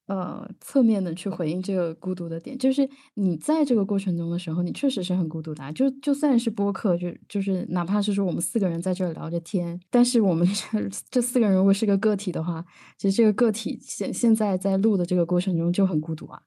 [0.07, 12.65] 呃侧面的去回应这个孤独的点，就是你在这个过程中的时候，你确实是很孤独的，就就算是播客，就就是哪怕是说我们四个人在这儿聊着天，但是我们这 这四个人如果是个个体的话，
[12.97, 16.41] 其实这个个体现现在在录的这个过程中就很孤独啊。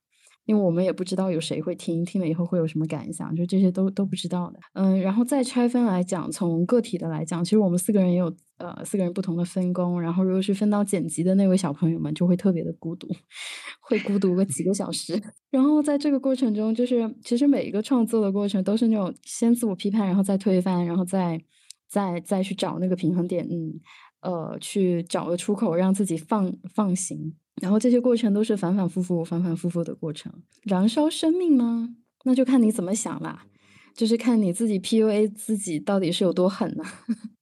[0.46, 4.60] 因为我们也不知道有谁会听，听了以后会有什么感想，就这些都都不知道的。
[4.74, 10.00] 嗯，然后再拆分来讲，从个体的来讲，其实我们四个人也有呃四个人不同的分工。
[10.00, 13.08] 然后如果是分到剪辑的那位小朋友们，就会特别的孤独，
[13.82, 15.20] 会孤独个几个小时。
[15.50, 21.40] 然后在这个过程中，就是其实每一个创作的过程都是那种先自我批判，然后再推翻，然后再
[21.88, 23.80] 再再去找那个平衡点，嗯，
[24.20, 27.34] 呃，去找个出口，让自己放放行。
[27.60, 30.32] 然后这些过程都是反反复复、反反复复的过程。
[30.62, 31.96] 燃烧生命吗？
[32.24, 33.46] 那就看你怎么想啦，
[33.94, 36.84] 就是看你自己 PUA 自己到底是有多狠呢。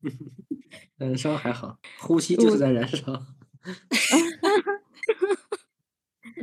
[0.98, 3.26] 燃烧还好，呼吸就是在燃烧。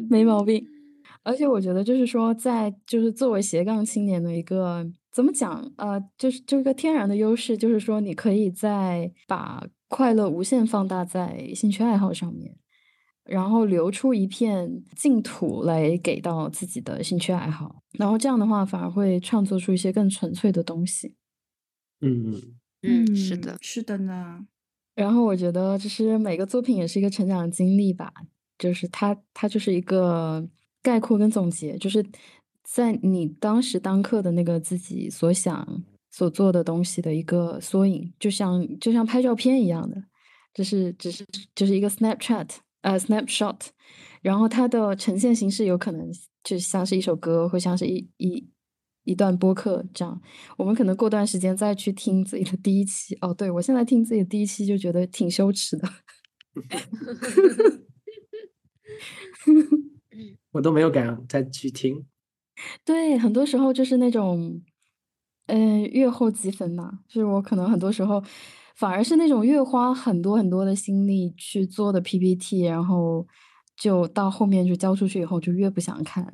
[0.09, 0.67] 没毛病。
[1.23, 5.71] 而且我觉得，就是说，在就是作为斜杠青年的一个怎么讲？
[5.77, 12.57] 呃，就是就一个天然的优势，就是说你可以在把快乐无限放大在兴趣爱好上面。
[13.25, 21.15] 然后留出一片净土来给到自己的兴趣爱好，然后这样的话反而会创作出一些更纯粹的东西。
[22.01, 22.41] 嗯
[22.81, 24.45] 嗯，是的，是的呢。
[24.95, 28.11] 然后我觉得，就是每个作品也是一个成长经历吧，
[28.57, 30.45] 就是它它就是一个
[30.81, 32.03] 概括跟总结，就是
[32.63, 40.03] 在你当时当刻的那个自己所想所做的东西的一个缩影，就像就像拍照片一样的，
[40.53, 42.49] 就是只是就是一个 Snapchat。
[42.81, 43.59] 呃，snapshot，
[44.21, 46.11] 然后它的呈现形式有可能
[46.43, 48.49] 就像是一首歌，或像是一一
[49.03, 50.19] 一段播客这样。
[50.57, 53.15] 我们可能过段时间再去听自己的第一期。
[53.21, 55.87] 哦，对，我现在听自己的第一期就觉得挺羞耻的。
[60.51, 62.05] 我都没有敢再去听。
[62.83, 64.61] 对，很多时候就是那种，
[65.45, 68.23] 嗯，月后积分嘛，就是我可能很多时候。
[68.81, 73.27] 反而是那种越花很多很多的心力去做的 PPT，然后
[73.77, 76.25] 就到后面就交出去以后就越不想看，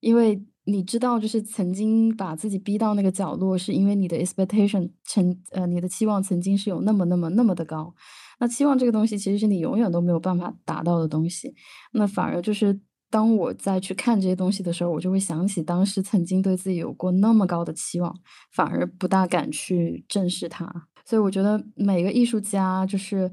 [0.00, 7.94] 因为你知道，就是曾经把自己逼到那个角落，是因为你的 expectation 曾呃你的期望曾经是有那么那么那么的高，
[8.40, 11.54] 那期望这个东西其实是你永远都没有办法达到的东西，
[11.92, 18.12] 那反而就是当我再去看这些东西的时候，我就会想起当时曾经对自己有过那么高的期望，
[18.50, 20.88] 反而不大敢去正视它。
[21.04, 23.30] 所以我觉得每个艺术家就是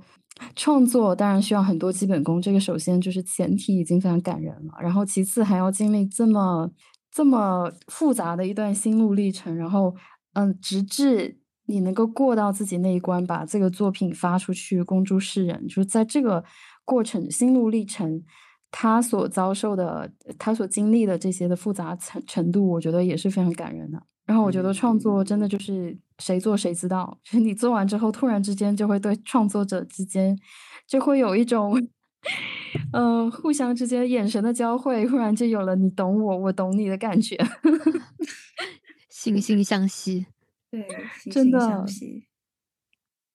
[0.55, 2.41] 创作，当然需要很多基本功。
[2.41, 6.69] 这个首先就是前提已经非常感人了，然后其次还要经历这么
[7.11, 9.95] 这么复杂的一段心路历程，然后
[10.33, 16.43] 嗯，直至你能够过到自己那一关，把这个作品发出去公诸世人，就是在这个
[16.83, 18.23] 过程心路历程，
[18.71, 24.01] 他所遭受的，他所经历的这些的复杂程程度，我觉得也是非常感人的。
[24.25, 30.37] 然后我觉得创作真的就是谁做谁知道，就是你做完之后，突然之间就会对创作者之间
[30.87, 31.75] 就会有一种，
[32.93, 37.35] 嗯，互相之间眼神的交汇，忽然就有了你懂我，我懂你的感觉，
[39.11, 40.27] 惺惺相惜。
[40.69, 40.87] 对，
[41.31, 41.85] 真的。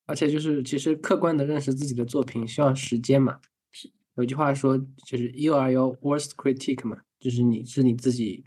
[0.06, 3.40] 而且就是其实客观的认识自己的作品需要时间嘛。
[3.72, 3.90] 是。
[4.14, 8.44] 有句话说，就是 “You are your worst critic” 嘛，就是你是你自己。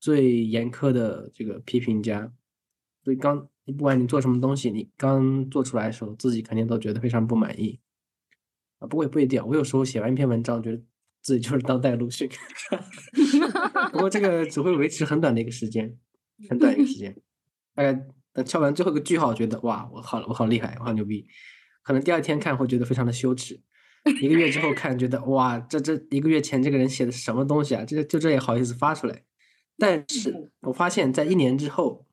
[0.00, 2.30] 最严苛的这个批评家，
[3.02, 7.78] 所以刚不管你做什么东西，你刚做出来的时候，自己肯定都觉得非常不满意
[8.78, 8.86] 啊。
[8.86, 10.82] 不过也不一定，我有时候写完一篇文章，觉得
[11.22, 12.28] 自己就是当代鲁迅，
[13.92, 15.96] 不过这个只会维持很短的一个时间，
[16.48, 17.14] 很短一个时间，
[17.74, 17.92] 大概
[18.32, 21.26] 等敲完最后一个句号，觉得哇，我好，我好厉害，我好牛逼。
[21.82, 23.60] 可能第二天看会觉得非常的羞耻，
[24.20, 27.84] 一个月之后看，觉得哇，这这一个月前这个人写的是什么东西啊？
[27.84, 29.24] 这就这也好意思发出来。
[29.76, 32.06] 但是我发现，在一年之后，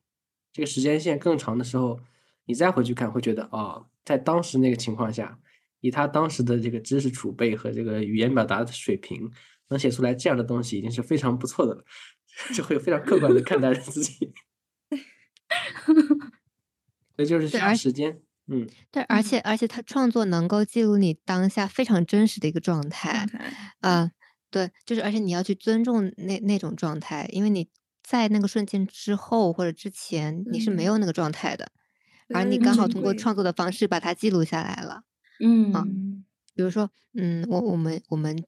[0.56, 2.00] 这个时间线更长的时候，
[2.46, 5.38] 你再回去看，会觉得哦，在当时那个情况下，
[5.82, 9.30] 以他当时的这个知识储备和这个语言表达的水平，
[9.68, 11.84] 能写出来这样的东西，已经是非常不错的了，
[12.56, 14.32] 就会非常客观的看待自己。
[17.18, 23.28] 所以就是需要时间，嗯，对，而且而且他创作能够记录你当下非常真实的一个状态，
[23.82, 24.12] 啊。
[24.52, 27.68] 对，就是而且你要去尊重那那种状态，因为你
[28.08, 31.72] 在那个瞬间之后或者之前你是没有那个状态的，
[32.34, 35.02] 而你刚好通过创作的方式把它记录下来了。
[35.40, 35.84] 嗯，啊，
[36.54, 38.44] 比如说，嗯，我我们我们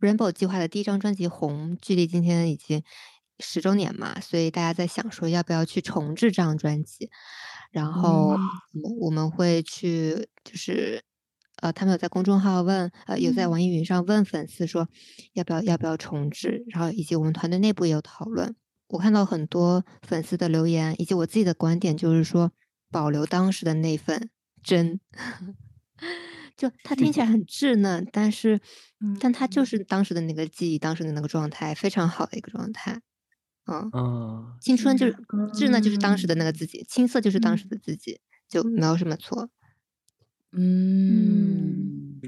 [0.00, 2.82] Rainbow 计划的第一张专辑《红》，距离今天已经
[3.38, 7.10] 十周年嘛，所以大家在想说要不要去重置这张专辑，
[7.70, 8.36] 然后
[8.82, 11.02] 我我们会去就是。
[11.62, 14.88] 呃，他们有在公众号问，呃，有在网易云上问粉丝说，
[15.34, 18.56] 要不要要不要重置，然后以及我们团队内部也有讨论。
[18.90, 22.52] 我看到很多粉丝的留言，以及我自己的观点，就是说
[22.90, 24.30] 保留当时的那份
[24.62, 25.00] 真，
[26.56, 28.60] 就它听起来很稚嫩，但是，
[29.20, 33.00] 但它就是当时的那个记忆，当时的那个状态，非常好的一个状态。
[33.66, 35.12] 嗯，嗯，青春就是
[35.54, 39.48] 稚嫩，就是当时的那个自己，青涩就是当时的自己，就没有什么错。
[40.52, 42.20] 嗯，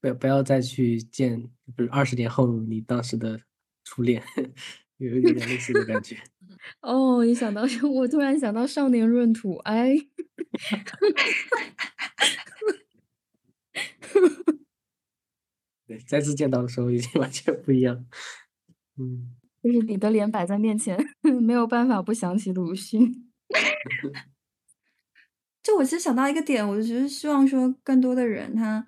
[0.00, 3.40] 不要不要再去见，不是二十年后你当时的
[3.82, 4.22] 初恋，
[4.98, 6.16] 有有点类似的感觉。
[6.80, 9.94] 哦，一想到我突然想到少年闰土，哎，
[15.86, 18.06] 对，再次见到的时候已经完全不一样。
[18.96, 20.98] 嗯， 就是你的脸摆在面前，
[21.42, 23.30] 没有办法不想起鲁迅。
[25.62, 28.86] 就我其实想到一个点，我就觉得希望说更多的人他，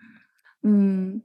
[0.63, 1.23] 嗯，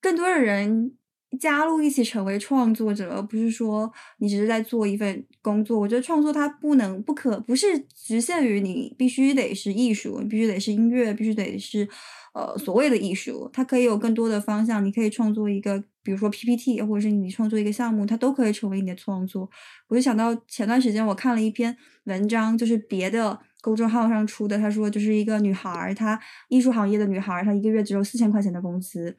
[0.00, 0.96] 更多的人
[1.38, 5.78] 加入一起成为创作者，而不是说你只是在做一份工作。
[5.78, 11.88] 我觉得创作它不能不可不是局限于你必须得是艺术，必须得是音乐，必须得是
[12.34, 14.84] 呃所谓的艺术，它可以有更多的方向。
[14.84, 19.48] 你可以创作一个，比如说 PPT，或者是你创作一个项目，它都可以成为你的创作。
[19.88, 23.40] 我就想到前段时间我看了一篇文章，就是别的。
[23.64, 26.20] 公众号上出的，他说就是一个女孩，她
[26.50, 29.16] 艺术行业的女孩，她一个月只有四千块钱的工资。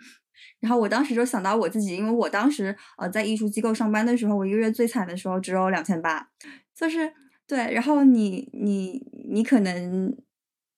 [0.60, 6.30] 然后我当时就想到我自己，因为我当时呃在艺术机构上班的时候，我一个月最惨的时候只有两千八，
[6.76, 7.14] 就是
[7.48, 7.74] 对。
[7.74, 10.16] 然后你你你可能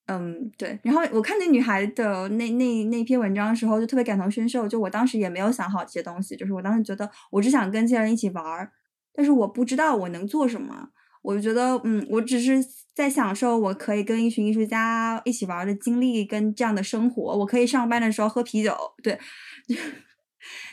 [0.06, 4.66] 嗯对，然后我看那女孩的那那那篇文章的时候，就特别感同身受。
[4.66, 8.72] 就我当时也没有想好这些东西，就是我当时觉得我只想跟这些人一起玩儿，
[9.12, 10.90] 但是我不知道我能做什么。
[11.22, 12.64] 我就觉得，嗯，我只是
[12.94, 17.38] 在享受我可以跟一群艺术家一起玩的经历，跟这样的生活。
[17.38, 19.18] 我可以上班的时候喝啤酒，对。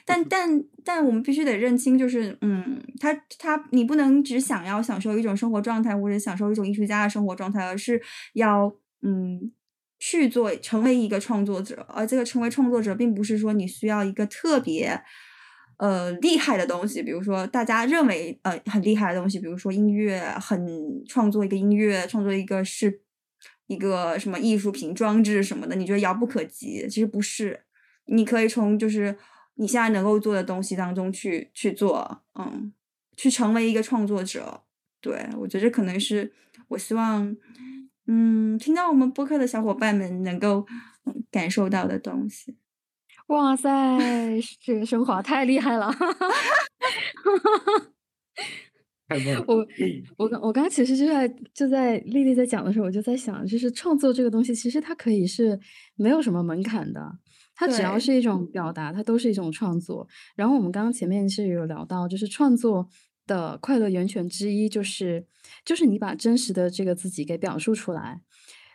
[0.06, 8.00] 但但但我们必须得认清，就是，嗯，他他，你不能只想要享受一种生活状态，或者享受一种艺术家的生活状态，而是
[8.34, 9.52] 要，嗯，
[10.00, 11.86] 去做成为一个创作者。
[11.90, 15.02] 而这个成为创作者，并不是说你需要一个特别。
[15.78, 23.02] 呃，厉害的东西，比如说大家认为呃很厉害的东西，比如说音乐，很创作一个音乐，创作一个是
[23.68, 26.88] 一个什么艺术品装置什么的，你觉得遥不可及？
[26.88, 27.62] 其实不是，
[28.06, 29.18] 你可以从就是
[29.56, 32.72] 你现在能够做的东西当中去去做，嗯，
[33.18, 34.62] 去成为一个创作者。
[35.02, 36.32] 对我觉得这可能是
[36.70, 37.36] 我希望，
[38.08, 40.66] 嗯，听到我们播客的小伙伴们能够
[41.30, 42.56] 感受到的东西。
[43.28, 43.70] 哇塞，
[44.62, 45.92] 这个升华太厉害了！
[49.08, 49.44] 太棒了！
[49.48, 49.66] 我
[50.18, 55.60] 我刚我刚其实就在就在丽丽在讲的时候，我就在想，就是创作这个东西，其实它可以是
[55.96, 57.02] 没有什么门槛的，
[57.56, 60.08] 它只要是一种表达，它都是一种创作。
[60.36, 62.88] 然后我们刚刚前面是有聊到，就是创作
[63.26, 65.26] 的快乐源泉之一，就是
[65.64, 68.22] 就是你把真实的这个自己给表述出来。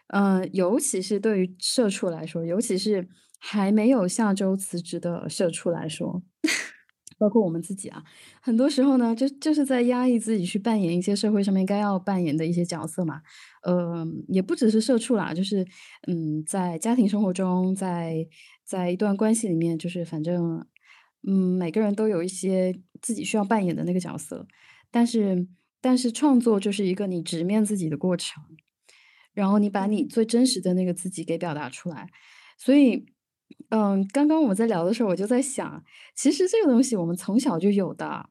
[0.08, 3.08] 嗯，尤其是对于社畜来说，尤其是。
[3.42, 6.22] 还没有下周辞职的社畜来说，
[7.18, 8.04] 包括我们自己啊，
[8.40, 13.22] 很多时候呢，就就是在压抑自己去扮演一些社会上面该要扮演的一些角色嘛。
[13.62, 15.66] 呃，也不只是社畜啦，就是
[16.06, 18.26] 嗯，在家庭生活中，在
[18.64, 20.66] 在一段关系里面，就是反正
[21.26, 24.46] 嗯，每个人都有一些自己需要扮演的那个角色。
[24.90, 25.46] 但是，
[25.80, 28.42] 但是创作就是一个你直面自己的过程，
[29.32, 32.08] 然后你把你最真实的那个自己给表达出来，
[32.58, 33.06] 所以。
[33.70, 35.84] 嗯，刚刚我们在聊的时候，我就在想，
[36.14, 38.28] 其实这个东西我们从小就有的，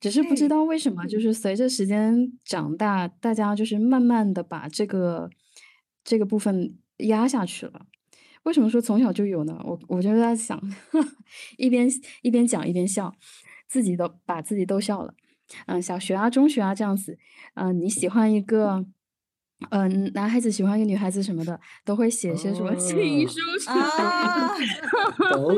[0.00, 5.28] 只是不知道为什么，就是随着时间长大，大家就是慢慢的把这个
[6.02, 7.86] 这个部分压下去了。
[8.44, 9.60] 为什么说从小就有呢？
[9.64, 10.60] 我我就在想，
[11.58, 11.88] 一边
[12.22, 13.14] 一边讲一边笑，
[13.68, 15.14] 自己都把自己逗笑了。
[15.66, 17.18] 嗯，小学啊、中学啊这样子，
[17.54, 18.86] 嗯，你喜欢一个。
[19.70, 25.54] 嗯，男孩子喜欢一个女孩子什么的，都会写些什么情书什么懂。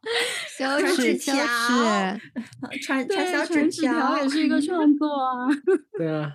[0.56, 1.34] 小纸条，
[2.82, 5.48] 传传小纸条也是一个创作啊。
[5.98, 6.32] 对啊。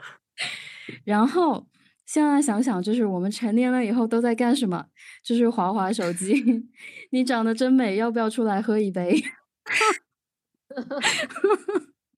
[1.06, 1.66] 然后
[2.06, 4.86] 现在想想，就是我们成年了以后都在干什么？
[5.24, 6.68] 就是划划手机。
[7.12, 9.24] 你长得真美，要不要出来喝一杯？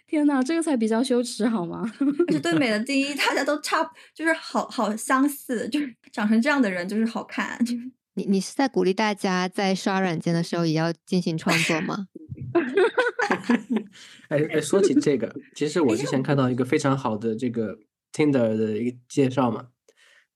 [0.08, 1.84] 天呐，这个才比较羞耻好吗？
[2.32, 7.58] 就对美的定义，大家都差，就是好好相似，就是长成这样的人就是好看。
[8.18, 12.08] 你你是在鼓励大家在刷软件的时候也要进行创作吗？
[14.30, 17.78] 哎哎，说起这个，其实我之前看到一个非常好的这个
[18.14, 19.68] Tinder 的一个介绍嘛，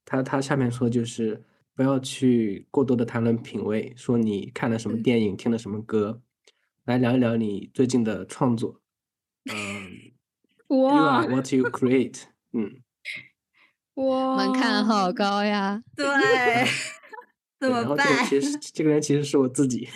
[0.03, 1.43] 他他下面说就是
[1.73, 6.21] 不要去过多的谈论品味，说你看了什么嗯电影，听了什么歌，
[6.83, 8.81] 来聊一聊你最近的创作。
[9.45, 10.11] 嗯，
[10.67, 12.23] You 哇 are what you create。
[12.53, 12.81] 嗯，
[13.95, 15.81] 哇，门槛好高呀！
[15.95, 16.05] 对，
[17.59, 18.39] 怎么办这？
[18.39, 19.87] 个其实这个人其实是我自己。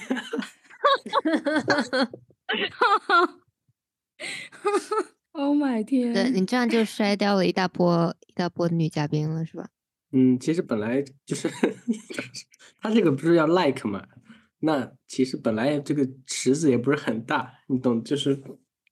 [5.31, 6.33] Oh my 对天！
[6.33, 9.69] 你这样就筛掉了一大波一大波女嘉宾了，是吧？
[10.11, 11.49] 嗯，其实本来就是
[12.79, 14.05] 他这个不是要 like 嘛，
[14.59, 18.03] 那其实本来这个池子也不是很大，你懂？
[18.03, 18.39] 就是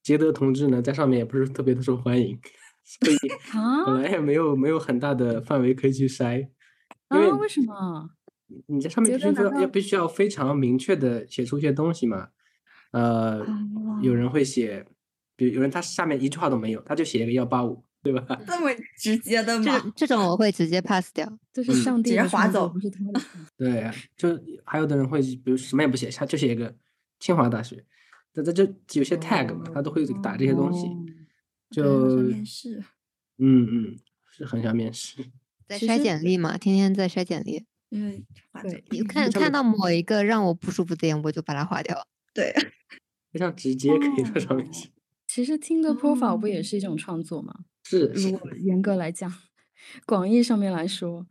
[0.02, 2.38] 杰德同志呢，在上面也不是特别的受欢迎，
[2.84, 3.16] 所以
[3.56, 6.40] 啊本来也没有没有很大的范围可以去筛，
[7.10, 8.10] 因为啊，为什么？
[8.66, 12.28] 你在上面必须要杰德难道要必须要非常明确的写出一些东西嘛，
[12.90, 13.38] 呃，
[14.02, 14.84] 有哦人会写，
[15.36, 18.26] 比如有人他下面一句话都没有，他就写一个幺八五，对吧？
[18.46, 19.92] 这么直接的吗？
[19.96, 21.26] 这种我会直接 pass 掉。
[21.52, 23.20] 就是嗯上帝直接划走不是他的。
[23.56, 24.28] 对啊，就
[24.64, 26.74] 还有的人会，比如什么也不写，他就写一个
[27.20, 27.82] 清华大学，
[28.32, 28.64] 这这就
[28.94, 30.86] 有些 tag 嘛，他都会打这些东西，
[31.70, 32.82] 就面试，
[33.38, 33.98] 嗯嗯，
[34.30, 35.24] 是很想面试。
[35.68, 37.64] 在筛简历嘛，天天在筛简历。
[37.90, 38.24] 因为
[38.62, 42.06] 对你看看到某一个让我不舒服的点，我就把它划掉。
[42.32, 42.50] 对，
[43.30, 44.88] 非常直接，可以在上面写。
[45.26, 47.54] 其实听的 profile 不也哦是一种创作吗？
[47.84, 49.30] 是是如果严格来讲，
[50.06, 51.26] 广义上面来说，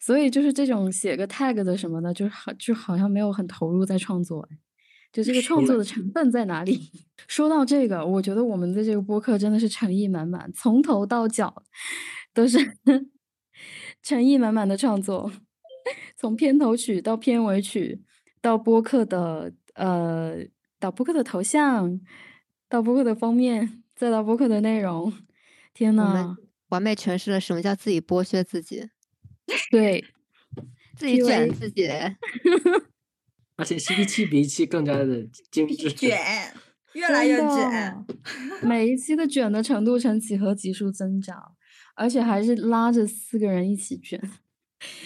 [0.00, 4.58] 所以就是这种写个 tag 的什么的，就好就好像没有很投入在创作哎，
[5.12, 6.90] 就这个创作的成分在哪里？
[7.26, 11.62] 说到这个，我觉得我们的这个播客真的是诚意满满，从头到脚
[12.34, 12.58] 都是
[14.02, 15.32] 诚意满满的创作，
[16.16, 18.02] 从片头曲到片尾曲，
[18.40, 20.36] 到播客的呃，
[20.78, 22.00] 到播客的头像，
[22.68, 25.12] 到播客的封面，再到播客的内容。
[25.74, 26.36] 天呐，
[26.68, 28.88] 完美诠释了什么叫自己剥削自己，
[29.70, 30.04] 对，
[30.96, 31.88] 自己卷自己。
[33.56, 35.92] 而且是一期比一期更加的精致。
[35.92, 36.18] 卷，
[36.92, 38.04] 越来越卷。
[38.62, 41.52] 每一期的卷的程度呈几何级数增长，
[41.94, 44.20] 而且还是拉着四个人一起卷。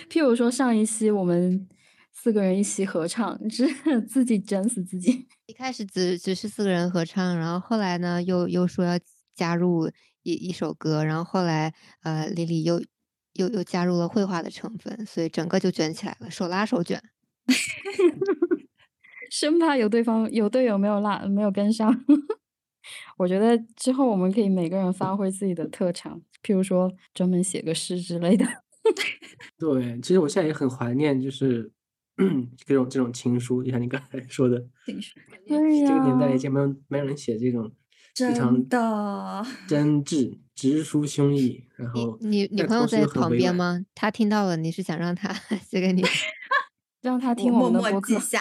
[0.08, 1.68] 譬如说上一期我们
[2.12, 3.68] 四个人一起合唱，是
[4.02, 5.26] 自己卷死自己。
[5.46, 8.98] 一开始只只是四个人合唱，然后后来呢，又又说要
[9.34, 9.88] 加入
[10.22, 11.72] 一一首歌，然后后来
[12.02, 12.82] 呃，李李又
[13.34, 17.00] 又又加入了绘画的成分，所以整个就卷起来了，手拉手卷。
[19.30, 22.04] 生怕有对方有队友没有拉没有跟上。
[23.18, 28.46] 我觉得之后我们可以每个人发挥自己的特长，譬如说专门写个诗之类的。
[29.58, 31.70] 对，其实我现在也很怀念，就是
[32.66, 35.14] 这种这种情书，就像你刚才说的，情书
[35.46, 37.70] 对这个年代已经没有没有人写这种
[38.16, 43.04] 非常真的，真挚、直抒胸臆，然后你女朋友在？
[43.06, 43.84] 旁边吗？
[43.94, 45.32] 她听到了，你是想让她
[45.62, 46.02] 写给你？
[47.00, 48.40] 让他听我们的播客默记下。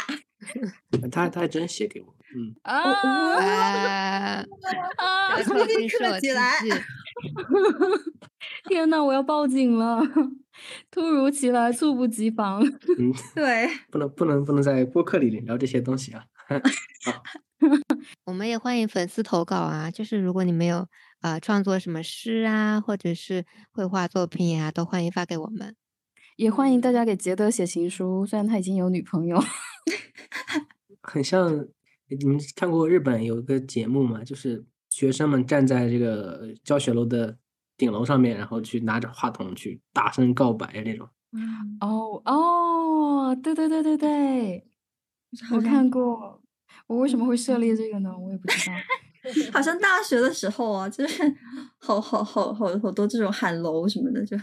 [1.12, 4.46] 他他还真写给我，嗯，啊啊！
[4.98, 5.38] 啊！
[5.44, 6.74] 舌头立经受了刻起来刺激
[8.70, 10.02] 天呐，我要报警了！
[10.90, 12.62] 突如其来，猝不及防。
[12.64, 16.24] 嗯， 对，不能不能不能在播客里聊这些东西啊。
[18.26, 20.88] 我们也欢迎粉丝投稿啊，就是如果你们有
[21.22, 25.76] 呃创作什么诗啊，或者是绘画作品啊、都欢迎发给我们。
[26.40, 29.38] 也欢迎大家给杰德写情书，虽然他已经有女朋友。
[31.04, 31.68] 很像
[32.08, 34.24] 你们看过日本有一个节目嘛？
[34.24, 37.38] 就是学生们站在这个教学楼的
[37.76, 41.06] 顶楼上面，然后去拿着话筒去大声告白那种。
[41.82, 44.66] 哦哦，对对对对对，
[45.52, 46.42] 我看过。
[46.88, 48.18] 我为什么会设立这个呢？
[48.18, 48.74] 我也不知道。
[49.52, 51.22] 好像大学的时候啊，就是
[51.80, 54.38] 好好好好好多这种喊楼什么的，就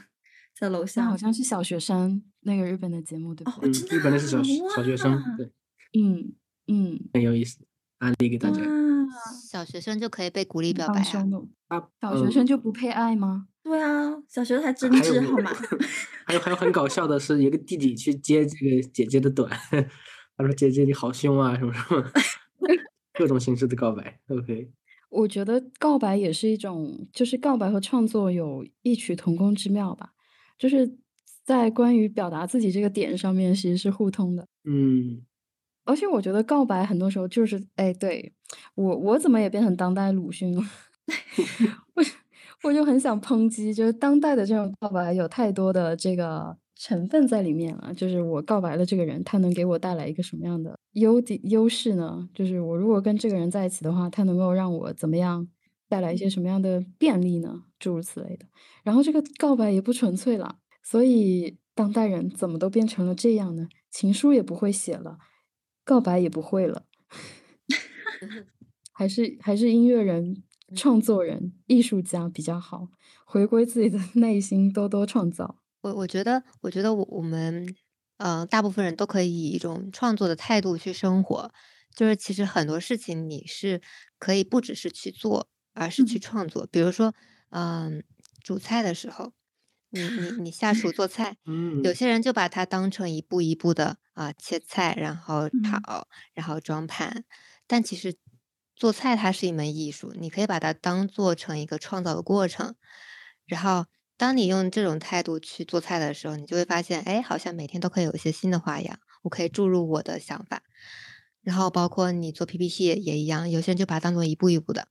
[0.59, 1.05] 在楼下。
[1.07, 3.71] 好像是小学生那个日本的节目，对吧哦对？
[3.71, 5.51] 嗯，真的日本的是小小学生，对，
[6.01, 6.33] 嗯
[6.69, 7.59] 嗯，很有意思，
[7.99, 8.61] 安利给大家。
[8.61, 9.07] 哇，
[9.51, 13.49] 小学生就可以被鼓励表白啊小学嗯生就不配爱吗？
[13.63, 15.51] 对啊，小学才真还有挚好吗？
[16.27, 19.51] 还有还有很搞笑的是，一个弟弟去接这个姐姐的短，
[20.37, 22.05] 他说：“姐姐你好凶啊，什么什么，
[23.15, 24.21] 各种形式的告白。
[24.29, 24.71] ”OK，
[25.09, 30.13] 我觉得告白也是一种，就是告白和创作有异曲同工之妙吧，
[30.59, 30.99] 就是
[31.45, 34.47] 在关于表达自己这个点上面，其实是互通的。
[34.65, 35.23] 嗯，
[35.85, 38.33] 而且我觉得告白很多时候就是，哎，对
[38.75, 40.63] 我我怎么也变成当代鲁迅了？
[41.95, 42.03] 我
[42.65, 47.95] 我就很想抨击，就是当代的这种告白有太多的这个成分在里面了。
[47.95, 52.29] 就是我告白了这个人，他能给我带来一个什么样的优点优势呢？
[52.35, 55.47] 就是我如果跟这个人在一起的话，他能够让我怎么样
[55.89, 57.65] 带来一些什么样的便利呢？
[57.79, 58.47] 诸如此类的。
[58.83, 63.69] 然后这个告白也不纯粹了，所以当代人怎么都变成了这样呢？
[63.91, 65.19] 情书也不会写了，
[65.85, 66.85] 告白也不会了，
[68.93, 70.43] 还是还是音乐人。
[70.75, 72.89] 创作人、艺术家比较好，
[73.25, 75.61] 回归自己的 内心，多多创造。
[75.83, 77.73] 我我觉得，我觉得我我们，
[78.17, 81.53] 呃，大部分人都可以以一种创作的态度去生活。
[81.95, 83.81] 就是其实很多事情你是
[84.19, 86.67] 可以不只是去做，而是去创作。
[86.71, 87.15] 比如说，
[87.51, 88.03] 嗯，
[88.43, 89.33] 煮菜的时候，
[89.91, 97.25] 你你你下 厨做菜，嗯，有些人就把它当成一步一步的啊切菜，然后炒，然后装盘，
[97.67, 98.17] 但其实。
[98.79, 102.75] 做菜它是一门艺术，你可以把它当做成一个创造的过程。
[103.47, 103.87] 然后，
[104.19, 110.63] 当你用这种态度去做菜的时候，你就会发现，哎，好像每天都可以有一些新的花样，我可以注入我的想法。
[111.41, 114.89] 然后，包括你做 PPT 也一样，有些人就把它当做一步一步的，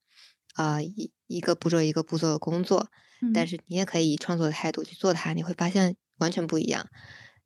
[0.55, 2.89] 啊，一一个步骤一个步骤的工作。
[3.33, 6.87] 但是你也可以以创作的态度去做它，你会发现完全不一样。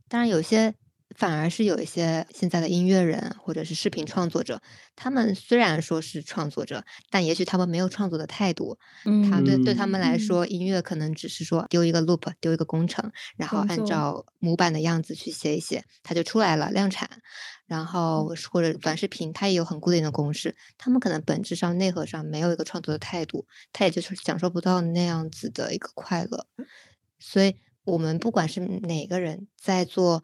[0.07, 0.76] 当然，有些。
[1.18, 4.62] 反而是有一些现在的音乐人或者是视频创作者，
[4.95, 8.78] 他们虽然说是创作者，但也许他们没有创作的态度。
[9.05, 17.10] 嗯，他对对他们来说，音乐可能只是说丢一个 loop，丢一个工程，然后按照模板的样子去写一写，它就出来了，量产。
[17.70, 26.45] 然后或者短视频，它也有很固定的公式，他们可能本质上内核上没有一个创作的态度，他也就是享受不到那样子的一个快乐。
[27.20, 27.55] 所以，
[27.86, 30.22] 我们不管是哪个人在做。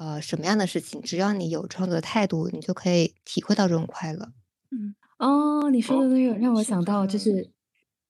[0.00, 4.30] 呃，什么样的事情，只要你有创作的态度，你就可以体会到这种快乐。
[4.70, 7.50] 嗯，哦，你说的那个让我想到，就是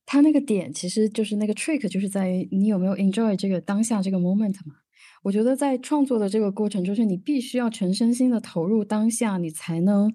[0.05, 4.75] 他那个点，其实就是那个 trick，就是在于你有没有 enjoy 这个当下这个 moment 嘛。
[5.23, 10.13] 我觉得在创作的这个过程，就是你必须要全身心的投入当下，你才能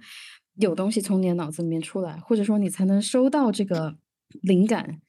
[0.56, 3.98] 有东西从你的脑子里面出来，或者说你才能收到这个
[4.42, 5.02] 灵感，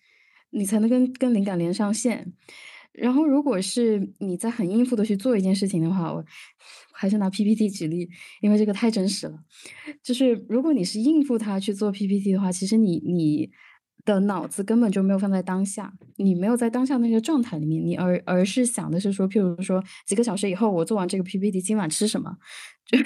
[0.51, 2.33] 你才能跟跟灵感连上线。
[2.93, 6.25] 然后，如果是你在很应付的去做一件事情的话，我
[6.93, 8.09] 还是拿 PPT 举例，
[8.41, 9.37] 因为这个太真实了。
[10.01, 13.51] 就是如果你是应付他去做 PPT 的话，其实你你
[14.05, 22.37] 的脑子根本就没有放在当下，你没有在当下那个状态里面，你而而是想的是说，譬如说几个小时以后我做完这个 PPT，今晚吃什么？
[22.91, 22.99] 就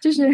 [0.00, 0.28] 就是。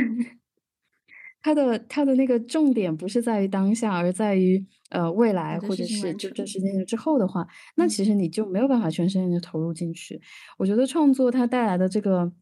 [1.45, 7.45] 他的他的那个重点不是在于当下，而在于呃未来，或者是这段时间之后的话，
[7.75, 10.21] 那其实你就没有办法全身心的投入进去。
[10.57, 12.33] 我觉得创作它带来的这个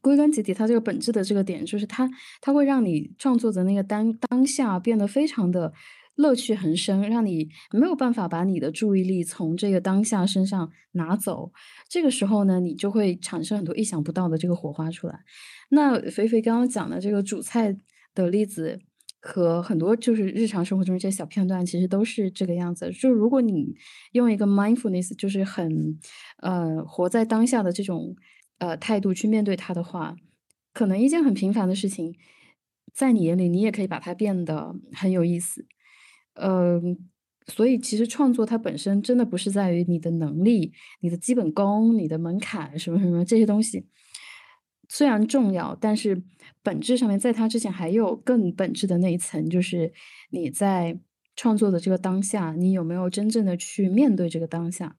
[0.00, 2.08] 归根结底，它这个本质的这个点，就是它
[2.40, 5.70] 它会让你创作的那个当当下变得非常的
[6.16, 11.52] 乐趣横生，让你没有办法把你的注意力从这个当下身上拿走。
[11.88, 15.20] 这个时候呢，你就会产生很多意想不到的这个火花出来。
[15.70, 17.78] 那肥肥刚刚讲的这个主菜。
[18.16, 18.78] 的例子
[19.20, 22.92] 和很多就是日常生活中这些小片段，其实都是这个样子。
[22.92, 23.74] 就如果你
[24.12, 25.98] 用一个 mindfulness，就是很
[26.36, 28.14] 呃活在当下的这种
[28.58, 30.14] 呃态度去面对它的话，
[30.72, 32.14] 可能一件很平凡的事情，
[32.94, 35.66] 在你眼里你也可以把它变得很有意思。
[36.34, 36.96] 嗯，
[37.46, 43.86] 所以其实创作它本身真的不是在于你的能力、你的基本功、你的门槛什么什么这些东西。
[44.88, 46.22] 虽然重要，但是
[46.62, 49.92] 本质上面，在它之前还有更本质的那一层，就是
[50.30, 51.00] 你在
[51.36, 54.96] 创作的这个当下，你有没有真正的去面对这个当下，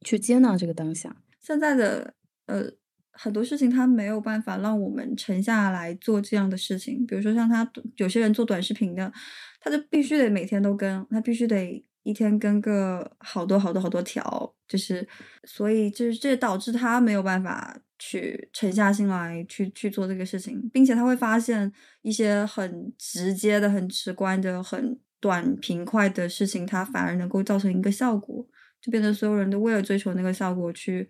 [0.00, 1.16] 去接纳这个当下？
[1.40, 2.14] 现在的
[2.46, 2.70] 呃
[3.12, 7.06] 很多事情，它没有办法让我们沉下来做这样的事情。
[7.06, 9.12] 比如说像他有些人做短视频的，
[9.60, 15.06] 他就必须得每天都跟，他必须得一天跟个好多好多好多条，就是
[15.44, 17.78] 所以就是这导致他没有办法。
[18.04, 21.72] 去沉下心来去去做这个事情，并且他会发现
[22.02, 28.44] 一些很直接的、很直观的、很短平快的事情，它反而能够造成一个效果，
[28.80, 31.08] 就变成所有人都为了追求那个效果去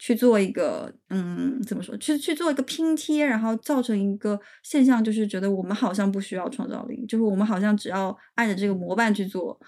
[0.00, 1.94] 去做一个嗯，怎么说？
[1.98, 9.60] 去去做一个拼贴，然后造成一个现象，就是觉得我们好像不需要创造力，就是我们好像只要按着这个模板去做，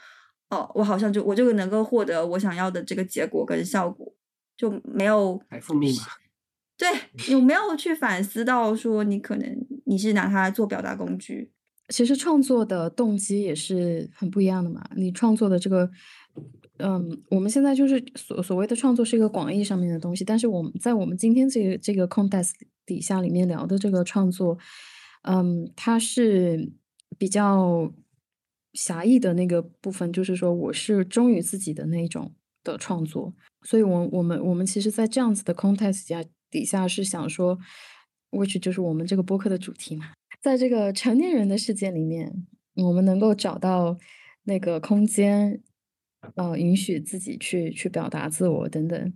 [0.49, 4.11] 哦，我好像就我就能够获得我想要的这个结果跟效果，
[4.57, 6.05] 就没有财富密码。
[6.79, 6.89] 对，
[7.31, 11.53] 有没有去反思到说你可能你是拿它做表达工具？
[11.89, 14.83] 其实创作的动机也是很不一样的嘛。
[14.97, 15.91] 你创作的这个，
[16.83, 22.51] 嗯，我们现在就是所所谓的创作是一个广义上面的东西，但是我们在我们今天这个这个 context
[22.85, 24.59] 底下里面聊的这个创作，
[25.23, 26.73] 嗯，它是
[27.17, 27.93] 比较
[28.73, 32.33] 狭义的那个部分，就是说我是忠于自己的那种
[32.65, 33.33] 的创作。
[33.65, 37.57] 所以，我我们我们其实，在这样子的 context 下底下是想说
[38.33, 40.07] ，which 就是我们这个播客的主题嘛，
[40.41, 42.45] 在这个成年人的世界里面，
[42.75, 43.97] 我们能够找到
[44.43, 45.63] 那个空间，
[46.37, 49.13] 呃，允许自己去去表达自我等等。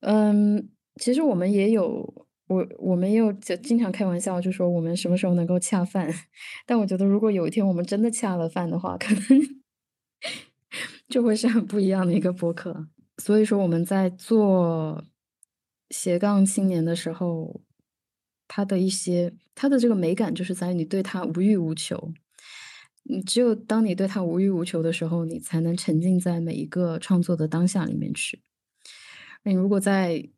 [0.00, 2.26] 嗯，其实我们也有。
[2.48, 6.12] 我我们也有就经常开玩笑，就说我们什么时候能够恰饭？
[6.66, 9.22] 但我觉得，如果有一天我们真的恰了饭的话，可能
[11.08, 12.88] 就会是很不一样的一个播客。
[13.16, 15.02] 所以说，我们在做
[15.88, 17.62] 斜杠青年的时候，
[18.46, 22.12] 他的一些他的这个美感，就是在你对他无欲无求。
[23.04, 28.42] 你只有当你对他无欲无求的时候，你才能沉浸在每一个创作的当下里面去。
[29.44, 30.28] 你如果在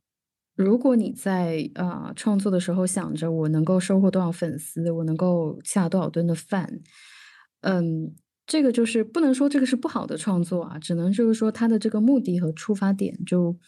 [0.57, 6.81] 如果你在啊创作的时候想着我能够收获多少粉丝，我能够下多少吨的饭，
[7.61, 8.15] 嗯，
[8.47, 13.59] 这个就是不能说这个是不好的创作啊，只能就是说它的这个目的和出发点就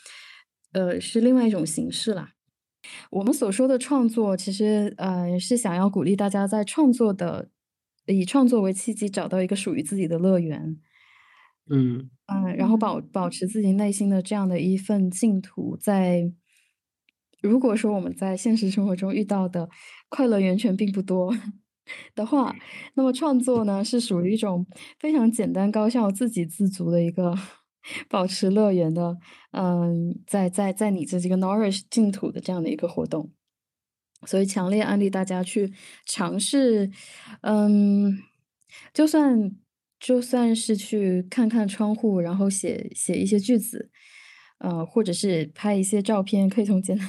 [0.73, 2.31] 呃是另外一种形式啦。
[3.11, 7.51] 我们所说的创作，其实呃是想要鼓励大家在创作的
[8.07, 10.79] 以创作为契机，找到一个属于自己的乐园。
[11.69, 16.33] 嗯嗯，然后保保持自己内心的这样的一份净土，在。
[17.43, 19.69] 如果说我们在现实生活中遇到的
[20.09, 21.33] 快乐源泉并不多
[22.17, 22.57] 的话，
[22.95, 24.67] 那么创作呢是属于一种
[24.99, 27.37] 非常简单高效、自给自足的一个
[28.09, 29.17] 保持乐园的，
[29.53, 33.31] 嗯，在在在你这这个 nourish 净土的这样的一个活动，
[34.27, 35.73] 所以强烈安利大家去
[36.05, 36.91] 尝试，
[37.43, 38.19] 嗯，
[38.93, 39.53] 就算
[39.99, 43.91] 就算是去看看窗户，然后写写一些句子，
[44.59, 47.09] 呃，或者是拍一些照片，可以从 简单。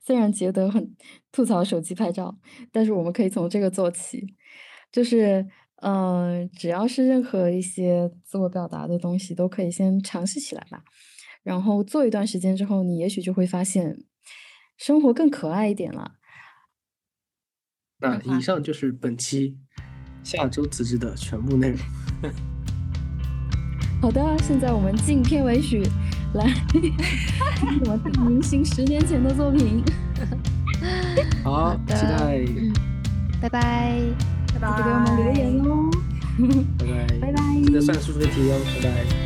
[0.00, 0.96] 虽然觉得很
[1.30, 2.38] 吐槽手机拍照，
[2.72, 4.34] 但是我们可以从这个做起，
[4.90, 5.46] 就是，
[5.82, 10.82] 嗯，只要是任何一些自我表达的东西，都可以先尝试起来吧。
[11.42, 13.98] 然后做一段时间之后，你也许就会发现
[14.78, 16.15] 生活更可爱一点了。
[17.98, 19.56] 那以上就是本期
[20.22, 21.78] 下周辞职的全部内容。
[24.02, 25.82] 好的，现在我们进片尾曲。
[26.34, 26.52] 来，
[27.86, 27.96] 我
[28.28, 29.82] 明星十年前的作品。
[31.42, 32.44] 好，期待。
[33.40, 34.02] 拜拜，
[34.52, 35.90] 拜拜，给我们留言哦。
[36.78, 39.25] 拜拜， 拜拜，记得算数学题哦，拜拜。